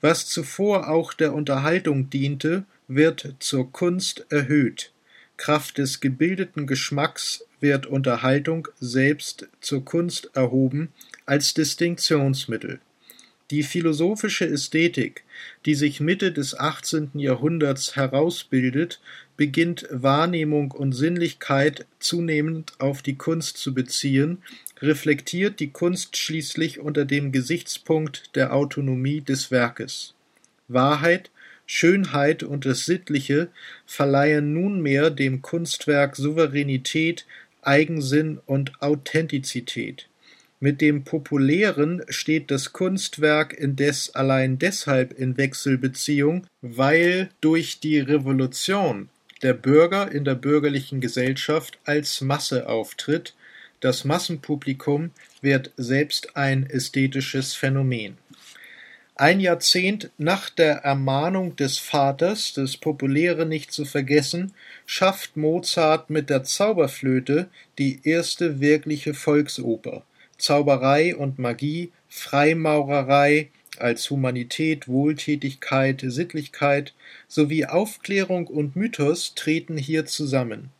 [0.01, 4.91] Was zuvor auch der Unterhaltung diente, wird zur Kunst erhöht.
[5.37, 10.89] Kraft des gebildeten Geschmacks wird Unterhaltung selbst zur Kunst erhoben
[11.25, 12.79] als Distinktionsmittel.
[13.51, 15.23] Die philosophische Ästhetik,
[15.67, 17.11] die sich Mitte des 18.
[17.13, 18.99] Jahrhunderts herausbildet,
[19.37, 24.39] beginnt Wahrnehmung und Sinnlichkeit zunehmend auf die Kunst zu beziehen,
[24.81, 30.15] reflektiert die Kunst schließlich unter dem Gesichtspunkt der Autonomie des Werkes.
[30.67, 31.29] Wahrheit,
[31.65, 33.49] Schönheit und das Sittliche
[33.85, 37.25] verleihen nunmehr dem Kunstwerk Souveränität,
[37.61, 40.07] Eigensinn und Authentizität.
[40.59, 49.09] Mit dem Populären steht das Kunstwerk indes allein deshalb in Wechselbeziehung, weil durch die Revolution
[49.41, 53.35] der Bürger in der bürgerlichen Gesellschaft als Masse auftritt,
[53.81, 55.11] das Massenpublikum
[55.41, 58.17] wird selbst ein ästhetisches Phänomen.
[59.17, 64.51] Ein Jahrzehnt nach der Ermahnung des Vaters, das Populäre nicht zu vergessen,
[64.85, 67.47] schafft Mozart mit der Zauberflöte
[67.77, 70.03] die erste wirkliche Volksoper.
[70.37, 76.93] Zauberei und Magie, Freimaurerei als Humanität, Wohltätigkeit, Sittlichkeit
[77.29, 80.71] sowie Aufklärung und Mythos treten hier zusammen.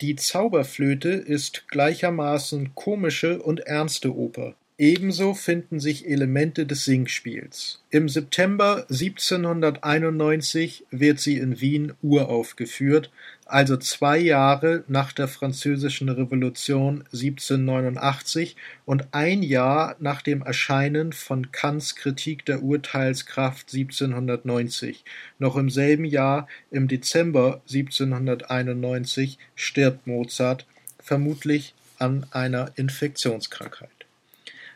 [0.00, 4.54] Die Zauberflöte ist gleichermaßen komische und ernste Oper.
[4.82, 7.84] Ebenso finden sich Elemente des Singspiels.
[7.90, 13.12] Im September 1791 wird sie in Wien uraufgeführt,
[13.46, 21.52] also zwei Jahre nach der Französischen Revolution 1789 und ein Jahr nach dem Erscheinen von
[21.52, 25.04] Kants Kritik der Urteilskraft 1790.
[25.38, 30.66] Noch im selben Jahr, im Dezember 1791, stirbt Mozart,
[30.98, 33.91] vermutlich an einer Infektionskrankheit.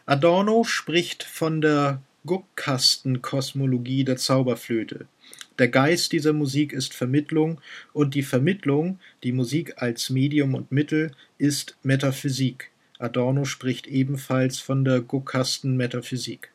[0.09, 5.09] Adorno spricht von der Guckkastenkosmologie der Zauberflöte.
[5.59, 7.61] Der Geist dieser Musik ist Vermittlung
[7.93, 12.71] und die Vermittlung, die Musik als Medium und Mittel, ist Metaphysik.
[13.01, 16.53] Adorno spricht ebenfalls von der Guckkastenmetaphysik.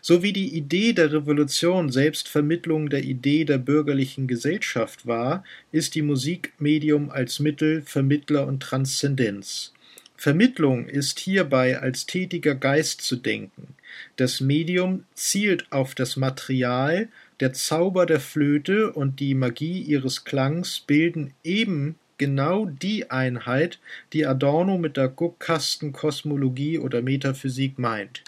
[0.00, 5.94] So wie die Idee der Revolution selbst Vermittlung der Idee der bürgerlichen Gesellschaft war, ist
[5.94, 9.74] die Musik Medium als Mittel, Vermittler und Transzendenz.
[10.20, 13.74] Vermittlung ist hierbei als tätiger Geist zu denken.
[14.16, 17.08] Das Medium zielt auf das Material,
[17.40, 23.78] der Zauber der Flöte und die Magie ihres Klangs bilden eben genau die Einheit,
[24.12, 28.22] die Adorno mit der Guckkastenkosmologie oder Metaphysik meint.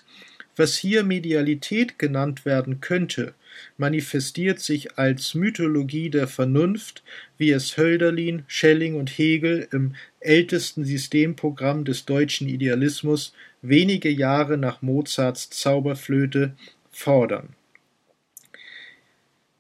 [0.57, 3.34] Was hier Medialität genannt werden könnte,
[3.76, 7.03] manifestiert sich als Mythologie der Vernunft,
[7.36, 9.95] wie es Hölderlin, Schelling und Hegel im
[10.25, 16.55] ältesten Systemprogramm des deutschen Idealismus wenige Jahre nach Mozarts Zauberflöte
[16.91, 17.51] fordern.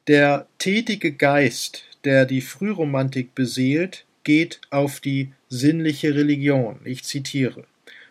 [0.08, 6.80] Der tätige Geist, der die Frühromantik beseelt, geht auf die sinnliche Religion.
[6.84, 7.64] Ich zitiere.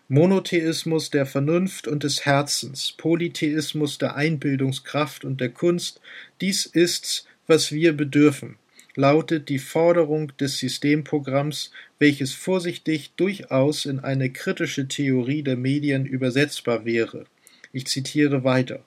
[0.08, 6.02] Monotheismus der Vernunft und des Herzens, Polytheismus der Einbildungskraft und der Kunst,
[6.42, 8.58] dies ist's, was wir bedürfen,
[8.96, 16.86] lautet die Forderung des Systemprogramms, welches vorsichtig durchaus in eine kritische Theorie der Medien übersetzbar
[16.86, 17.26] wäre.
[17.74, 18.84] Ich zitiere weiter.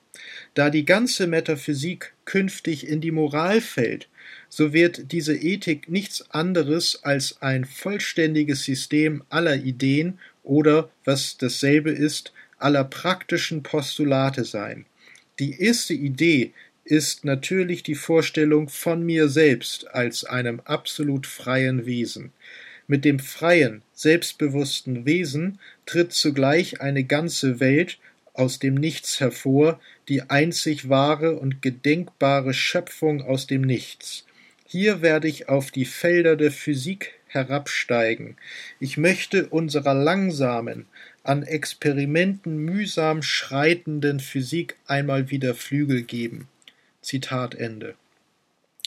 [0.53, 4.07] Da die ganze Metaphysik künftig in die Moral fällt,
[4.49, 11.91] so wird diese Ethik nichts anderes als ein vollständiges System aller Ideen oder, was dasselbe
[11.91, 14.85] ist, aller praktischen Postulate sein.
[15.39, 16.53] Die erste Idee
[16.85, 22.31] ist natürlich die Vorstellung von mir selbst als einem absolut freien Wesen.
[22.87, 27.97] Mit dem freien, selbstbewussten Wesen tritt zugleich eine ganze Welt
[28.33, 34.25] aus dem Nichts hervor, die einzig wahre und gedenkbare Schöpfung aus dem Nichts.
[34.67, 38.37] Hier werde ich auf die Felder der Physik herabsteigen.
[38.79, 40.85] Ich möchte unserer langsamen,
[41.23, 46.47] an Experimenten mühsam schreitenden Physik einmal wieder Flügel geben.
[47.05, 47.95] Zitat Ende.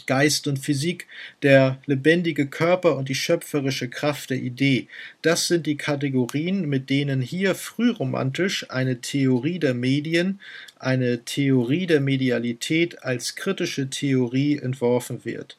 [0.07, 1.07] Geist und Physik,
[1.43, 4.89] der lebendige Körper und die schöpferische Kraft der Idee.
[5.23, 10.41] Das sind die Kategorien, mit denen hier frühromantisch eine Theorie der Medien,
[10.79, 15.59] eine Theorie der Medialität als kritische Theorie entworfen wird.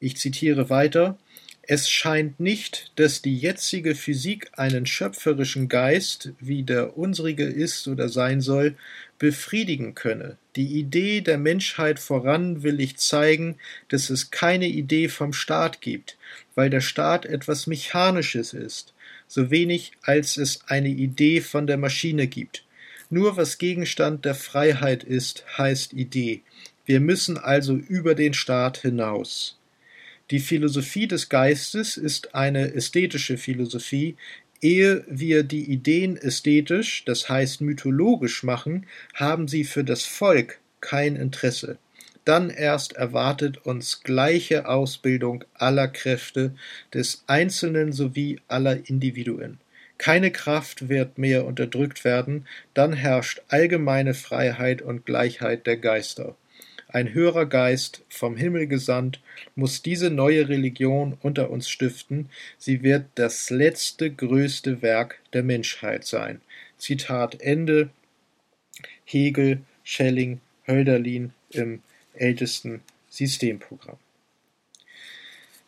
[0.00, 1.16] Ich zitiere weiter
[1.64, 8.08] es scheint nicht, dass die jetzige Physik einen schöpferischen Geist, wie der unsrige ist oder
[8.08, 8.74] sein soll,
[9.18, 10.36] befriedigen könne.
[10.54, 13.56] Die Idee der Menschheit voran will ich zeigen,
[13.88, 16.18] dass es keine Idee vom Staat gibt,
[16.54, 18.92] weil der Staat etwas Mechanisches ist,
[19.26, 22.64] so wenig als es eine Idee von der Maschine gibt.
[23.08, 26.42] Nur was Gegenstand der Freiheit ist, heißt Idee.
[26.84, 29.58] Wir müssen also über den Staat hinaus.
[30.30, 34.16] Die Philosophie des Geistes ist eine ästhetische Philosophie.
[34.62, 41.16] Ehe wir die Ideen ästhetisch, das heißt mythologisch machen, haben sie für das Volk kein
[41.16, 41.78] Interesse.
[42.24, 46.54] Dann erst erwartet uns gleiche Ausbildung aller Kräfte
[46.94, 49.58] des Einzelnen sowie aller Individuen.
[49.98, 56.36] Keine Kraft wird mehr unterdrückt werden, dann herrscht allgemeine Freiheit und Gleichheit der Geister.
[56.92, 59.20] Ein höherer Geist, vom Himmel gesandt,
[59.54, 62.28] muss diese neue Religion unter uns stiften,
[62.58, 66.42] sie wird das letzte größte Werk der Menschheit sein.
[66.76, 67.88] Zitat Ende
[69.06, 71.80] Hegel, Schelling, Hölderlin im
[72.12, 73.96] ältesten Systemprogramm.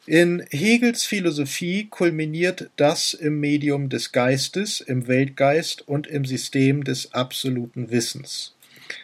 [0.07, 7.15] In Hegels Philosophie kulminiert das im Medium des Geistes, im Weltgeist und im System des
[7.15, 8.55] absoluten Wissens.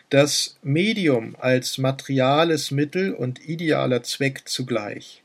[0.09, 5.23] Das Medium als materiales Mittel und idealer Zweck zugleich.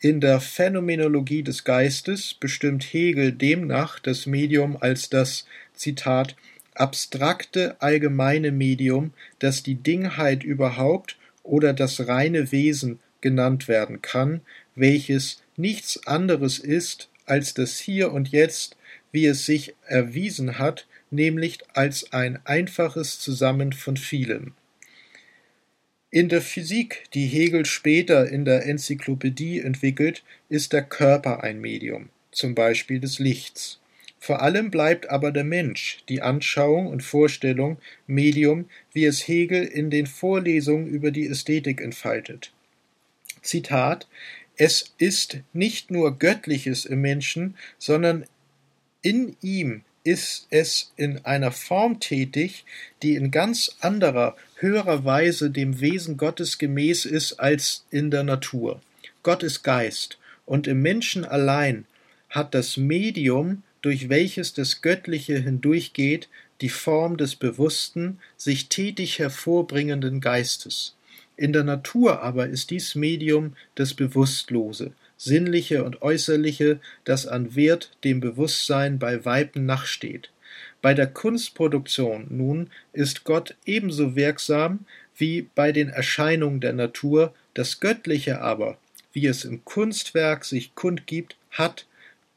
[0.00, 5.44] In der Phänomenologie des Geistes bestimmt Hegel demnach das Medium als das
[5.74, 6.36] Zitat
[6.74, 14.40] abstrakte allgemeine Medium, das die Dingheit überhaupt oder das reine Wesen genannt werden kann,
[14.76, 18.76] welches nichts anderes ist als das Hier und Jetzt,
[19.10, 24.54] wie es sich erwiesen hat nämlich als ein einfaches Zusammen von vielen.
[26.10, 32.08] In der Physik, die Hegel später in der Enzyklopädie entwickelt, ist der Körper ein Medium,
[32.32, 33.78] zum Beispiel des Lichts.
[34.18, 39.90] Vor allem bleibt aber der Mensch, die Anschauung und Vorstellung, Medium, wie es Hegel in
[39.90, 42.52] den Vorlesungen über die Ästhetik entfaltet.
[43.42, 44.08] Zitat
[44.56, 48.24] Es ist nicht nur Göttliches im Menschen, sondern
[49.02, 52.64] in ihm ist es in einer Form tätig,
[53.02, 58.80] die in ganz anderer, höherer Weise dem Wesen Gottes gemäß ist als in der Natur.
[59.22, 61.84] Gott ist Geist, und im Menschen allein
[62.30, 66.28] hat das Medium, durch welches das Göttliche hindurchgeht,
[66.60, 70.94] die Form des bewussten, sich tätig hervorbringenden Geistes.
[71.36, 77.90] In der Natur aber ist dies Medium das Bewusstlose, Sinnliche und Äußerliche, das an Wert
[78.04, 80.30] dem Bewusstsein bei Weitem nachsteht.
[80.80, 87.80] Bei der Kunstproduktion nun ist Gott ebenso wirksam wie bei den Erscheinungen der Natur, das
[87.80, 88.78] Göttliche aber,
[89.12, 91.86] wie es im Kunstwerk sich kundgibt, hat,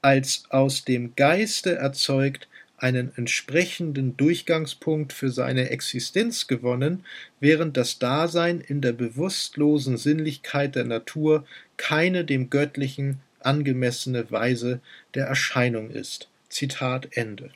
[0.01, 2.47] als aus dem Geiste erzeugt,
[2.81, 7.05] einen entsprechenden Durchgangspunkt für seine Existenz gewonnen,
[7.39, 11.45] während das Dasein in der bewusstlosen Sinnlichkeit der Natur
[11.77, 14.81] keine dem Göttlichen angemessene Weise
[15.13, 16.29] der Erscheinung ist.
[16.49, 17.51] Zitat Ende.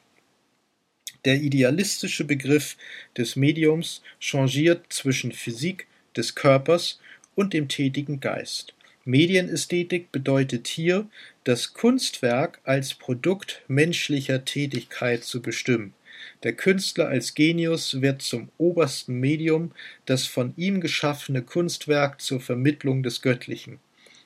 [1.26, 2.78] Der idealistische Begriff
[3.18, 7.00] des Mediums changiert zwischen Physik des Körpers
[7.34, 8.76] und dem tätigen Geist.
[9.06, 11.08] Medienästhetik bedeutet hier,
[11.46, 15.94] das Kunstwerk als Produkt menschlicher Tätigkeit zu bestimmen.
[16.42, 19.72] Der Künstler als Genius wird zum obersten Medium,
[20.08, 23.80] das von ihm geschaffene Kunstwerk zur Vermittlung des Göttlichen.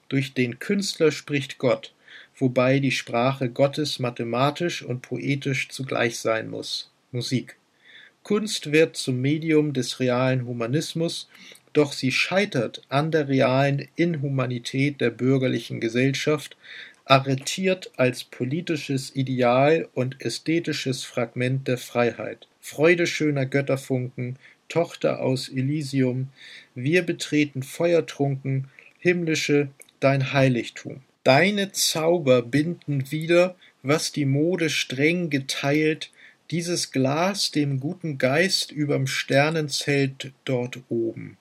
[0.07, 1.93] Durch den Künstler spricht Gott,
[2.37, 6.89] wobei die Sprache Gottes mathematisch und poetisch zugleich sein muss.
[7.11, 7.57] Musik.
[8.23, 11.27] Kunst wird zum Medium des realen Humanismus
[11.73, 16.57] doch sie scheitert an der realen Inhumanität der bürgerlichen Gesellschaft,
[17.09, 22.47] arretiert als politisches Ideal und ästhetisches Fragment der Freiheit.
[22.61, 24.37] Freude schöner Götterfunken,
[24.67, 26.29] Tochter aus Elysium,
[26.75, 28.67] wir betreten feuertrunken,
[28.99, 31.01] himmlische, dein Heiligtum.
[31.23, 36.11] Deine Zauber binden wieder, was die Mode streng geteilt,
[36.51, 41.38] dieses Glas dem guten Geist überm Sternenzelt dort oben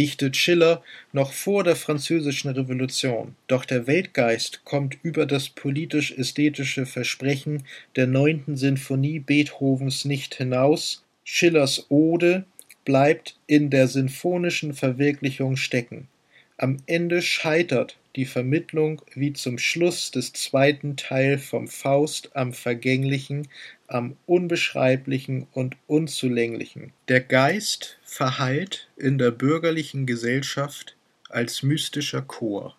[0.00, 0.82] dichtet Schiller
[1.12, 7.64] noch vor der Französischen Revolution, doch der Weltgeist kommt über das politisch-ästhetische Versprechen
[7.96, 12.46] der neunten Sinfonie Beethovens nicht hinaus, Schillers Ode
[12.86, 16.08] bleibt in der sinfonischen Verwirklichung stecken.
[16.56, 23.48] Am Ende scheitert die Vermittlung wie zum Schluss des zweiten Teil vom Faust am Vergänglichen,
[23.86, 26.92] am Unbeschreiblichen und Unzulänglichen.
[27.08, 30.96] Der Geist verhallt in der bürgerlichen Gesellschaft
[31.28, 32.76] als mystischer Chor.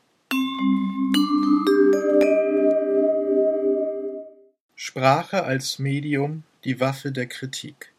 [4.76, 7.92] Sprache als Medium die Waffe der Kritik.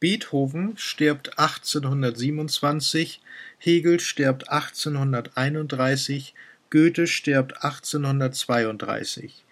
[0.00, 3.22] Beethoven stirbt 1827,
[3.58, 6.34] Hegel stirbt 1831,
[6.76, 9.46] Goethe stirbt 1832.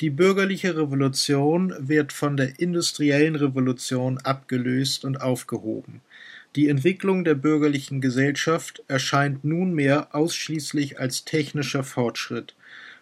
[0.00, 6.00] Die bürgerliche Revolution wird von der industriellen Revolution abgelöst und aufgehoben.
[6.56, 12.56] Die Entwicklung der bürgerlichen Gesellschaft erscheint nunmehr ausschließlich als technischer Fortschritt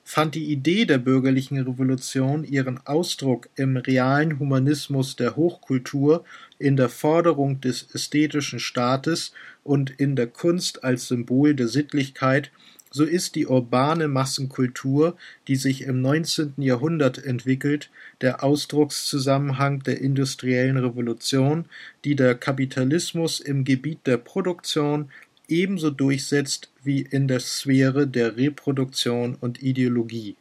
[0.04, 6.24] fand die Idee der bürgerlichen Revolution ihren Ausdruck im realen Humanismus der Hochkultur,
[6.58, 12.50] in der Forderung des ästhetischen Staates und in der Kunst als Symbol der Sittlichkeit,
[12.93, 15.16] so ist die urbane Massenkultur,
[15.49, 16.55] die sich im 19.
[16.59, 17.90] Jahrhundert entwickelt,
[18.20, 21.64] der Ausdruckszusammenhang der industriellen Revolution,
[22.05, 25.11] die der Kapitalismus im Gebiet der Produktion
[25.49, 30.36] ebenso durchsetzt wie in der Sphäre der Reproduktion und Ideologie.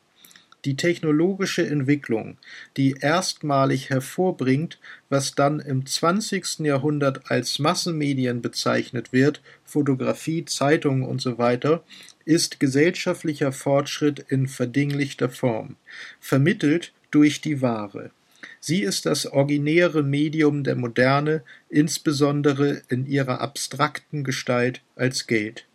[0.64, 2.38] Die technologische Entwicklung,
[2.78, 4.78] die erstmalig hervorbringt,
[5.10, 6.60] was dann im 20.
[6.60, 11.80] Jahrhundert als Massenmedien bezeichnet wird, Fotografie, Zeitungen usw.,
[12.26, 15.76] ist gesellschaftlicher Fortschritt in verdinglichter Form,
[16.19, 18.11] vermittelt durch die Ware.
[18.59, 25.65] Sie ist das originäre Medium der Moderne, insbesondere in ihrer abstrakten Gestalt als Geld.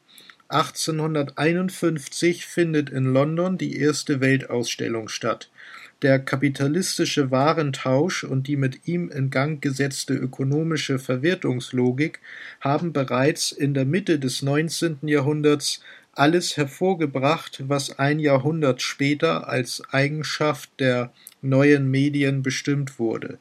[0.48, 5.50] 1851 findet in London die erste Weltausstellung statt.
[6.02, 12.20] Der kapitalistische Warentausch und die mit ihm in Gang gesetzte ökonomische Verwertungslogik
[12.60, 14.98] haben bereits in der Mitte des 19.
[15.02, 15.80] Jahrhunderts
[16.16, 21.12] alles hervorgebracht, was ein Jahrhundert später als Eigenschaft der
[21.42, 23.38] neuen Medien bestimmt wurde.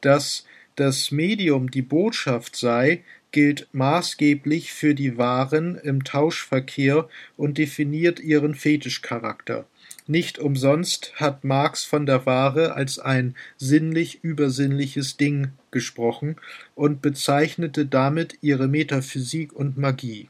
[0.00, 0.44] Dass
[0.76, 8.54] das Medium die Botschaft sei, gilt maßgeblich für die Waren im Tauschverkehr und definiert ihren
[8.54, 9.66] Fetischcharakter.
[10.06, 16.36] Nicht umsonst hat Marx von der Ware als ein sinnlich übersinnliches Ding gesprochen
[16.74, 20.28] und bezeichnete damit ihre Metaphysik und Magie.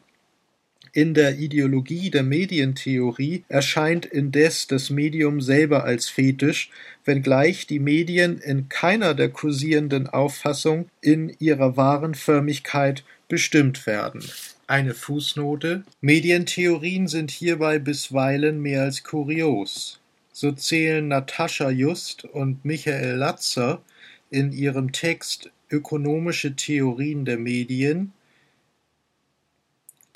[0.93, 6.71] In der Ideologie der Medientheorie erscheint indes das Medium selber als Fetisch,
[7.05, 14.23] wenngleich die Medien in keiner der kursierenden Auffassung in ihrer wahren Förmigkeit bestimmt werden.
[14.67, 20.01] Eine Fußnote Medientheorien sind hierbei bisweilen mehr als kurios.
[20.33, 23.83] So zählen Natascha Just und Michael Latzer
[24.31, 28.13] in ihrem Text Ökonomische Theorien der Medien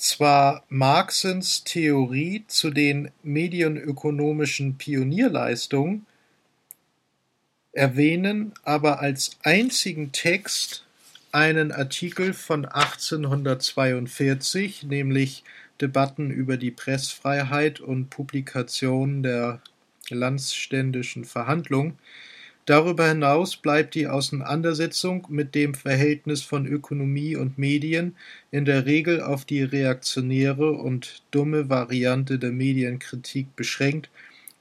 [0.03, 6.07] zwar Marxens Theorie zu den medienökonomischen Pionierleistungen,
[7.71, 10.85] erwähnen aber als einzigen Text
[11.31, 15.45] einen Artikel von 1842, nämlich
[15.81, 19.61] Debatten über die Pressfreiheit und Publikation der
[20.11, 21.97] landsständischen Verhandlung,
[22.65, 28.15] Darüber hinaus bleibt die Auseinandersetzung mit dem Verhältnis von Ökonomie und Medien
[28.53, 34.11] in der Regel auf die reaktionäre und dumme Variante der Medienkritik beschränkt,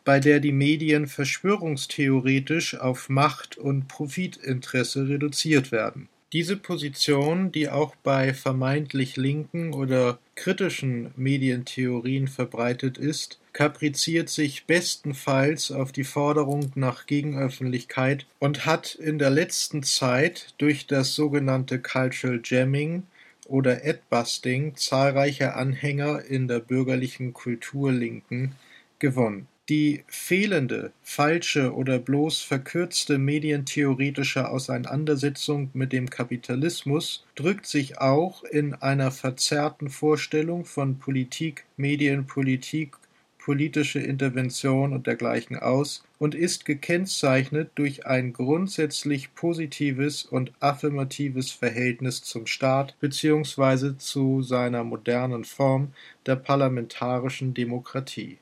[0.03, 6.09] bei der die Medien verschwörungstheoretisch auf Macht und Profitinteresse reduziert werden.
[6.33, 15.71] Diese Position, die auch bei vermeintlich linken oder kritischen Medientheorien verbreitet ist, kapriziert sich bestenfalls
[15.71, 22.41] auf die Forderung nach Gegenöffentlichkeit und hat in der letzten Zeit durch das sogenannte Cultural
[22.43, 23.03] Jamming
[23.45, 28.55] oder Adbusting zahlreiche Anhänger in der bürgerlichen Kulturlinken
[28.97, 38.43] gewonnen die fehlende, falsche oder bloß verkürzte medientheoretische Auseinandersetzung mit dem Kapitalismus drückt sich auch
[38.43, 42.97] in einer verzerrten Vorstellung von Politik, Medienpolitik,
[43.39, 52.23] politische Intervention und dergleichen aus und ist gekennzeichnet durch ein grundsätzlich positives und affirmatives Verhältnis
[52.23, 53.95] zum Staat bzw.
[53.97, 55.93] zu seiner modernen Form
[56.25, 58.37] der parlamentarischen Demokratie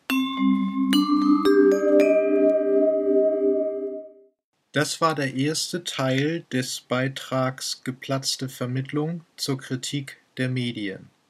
[4.71, 11.09] Das war der erste Teil des Beitrags Geplatzte Vermittlung zur Kritik der Medien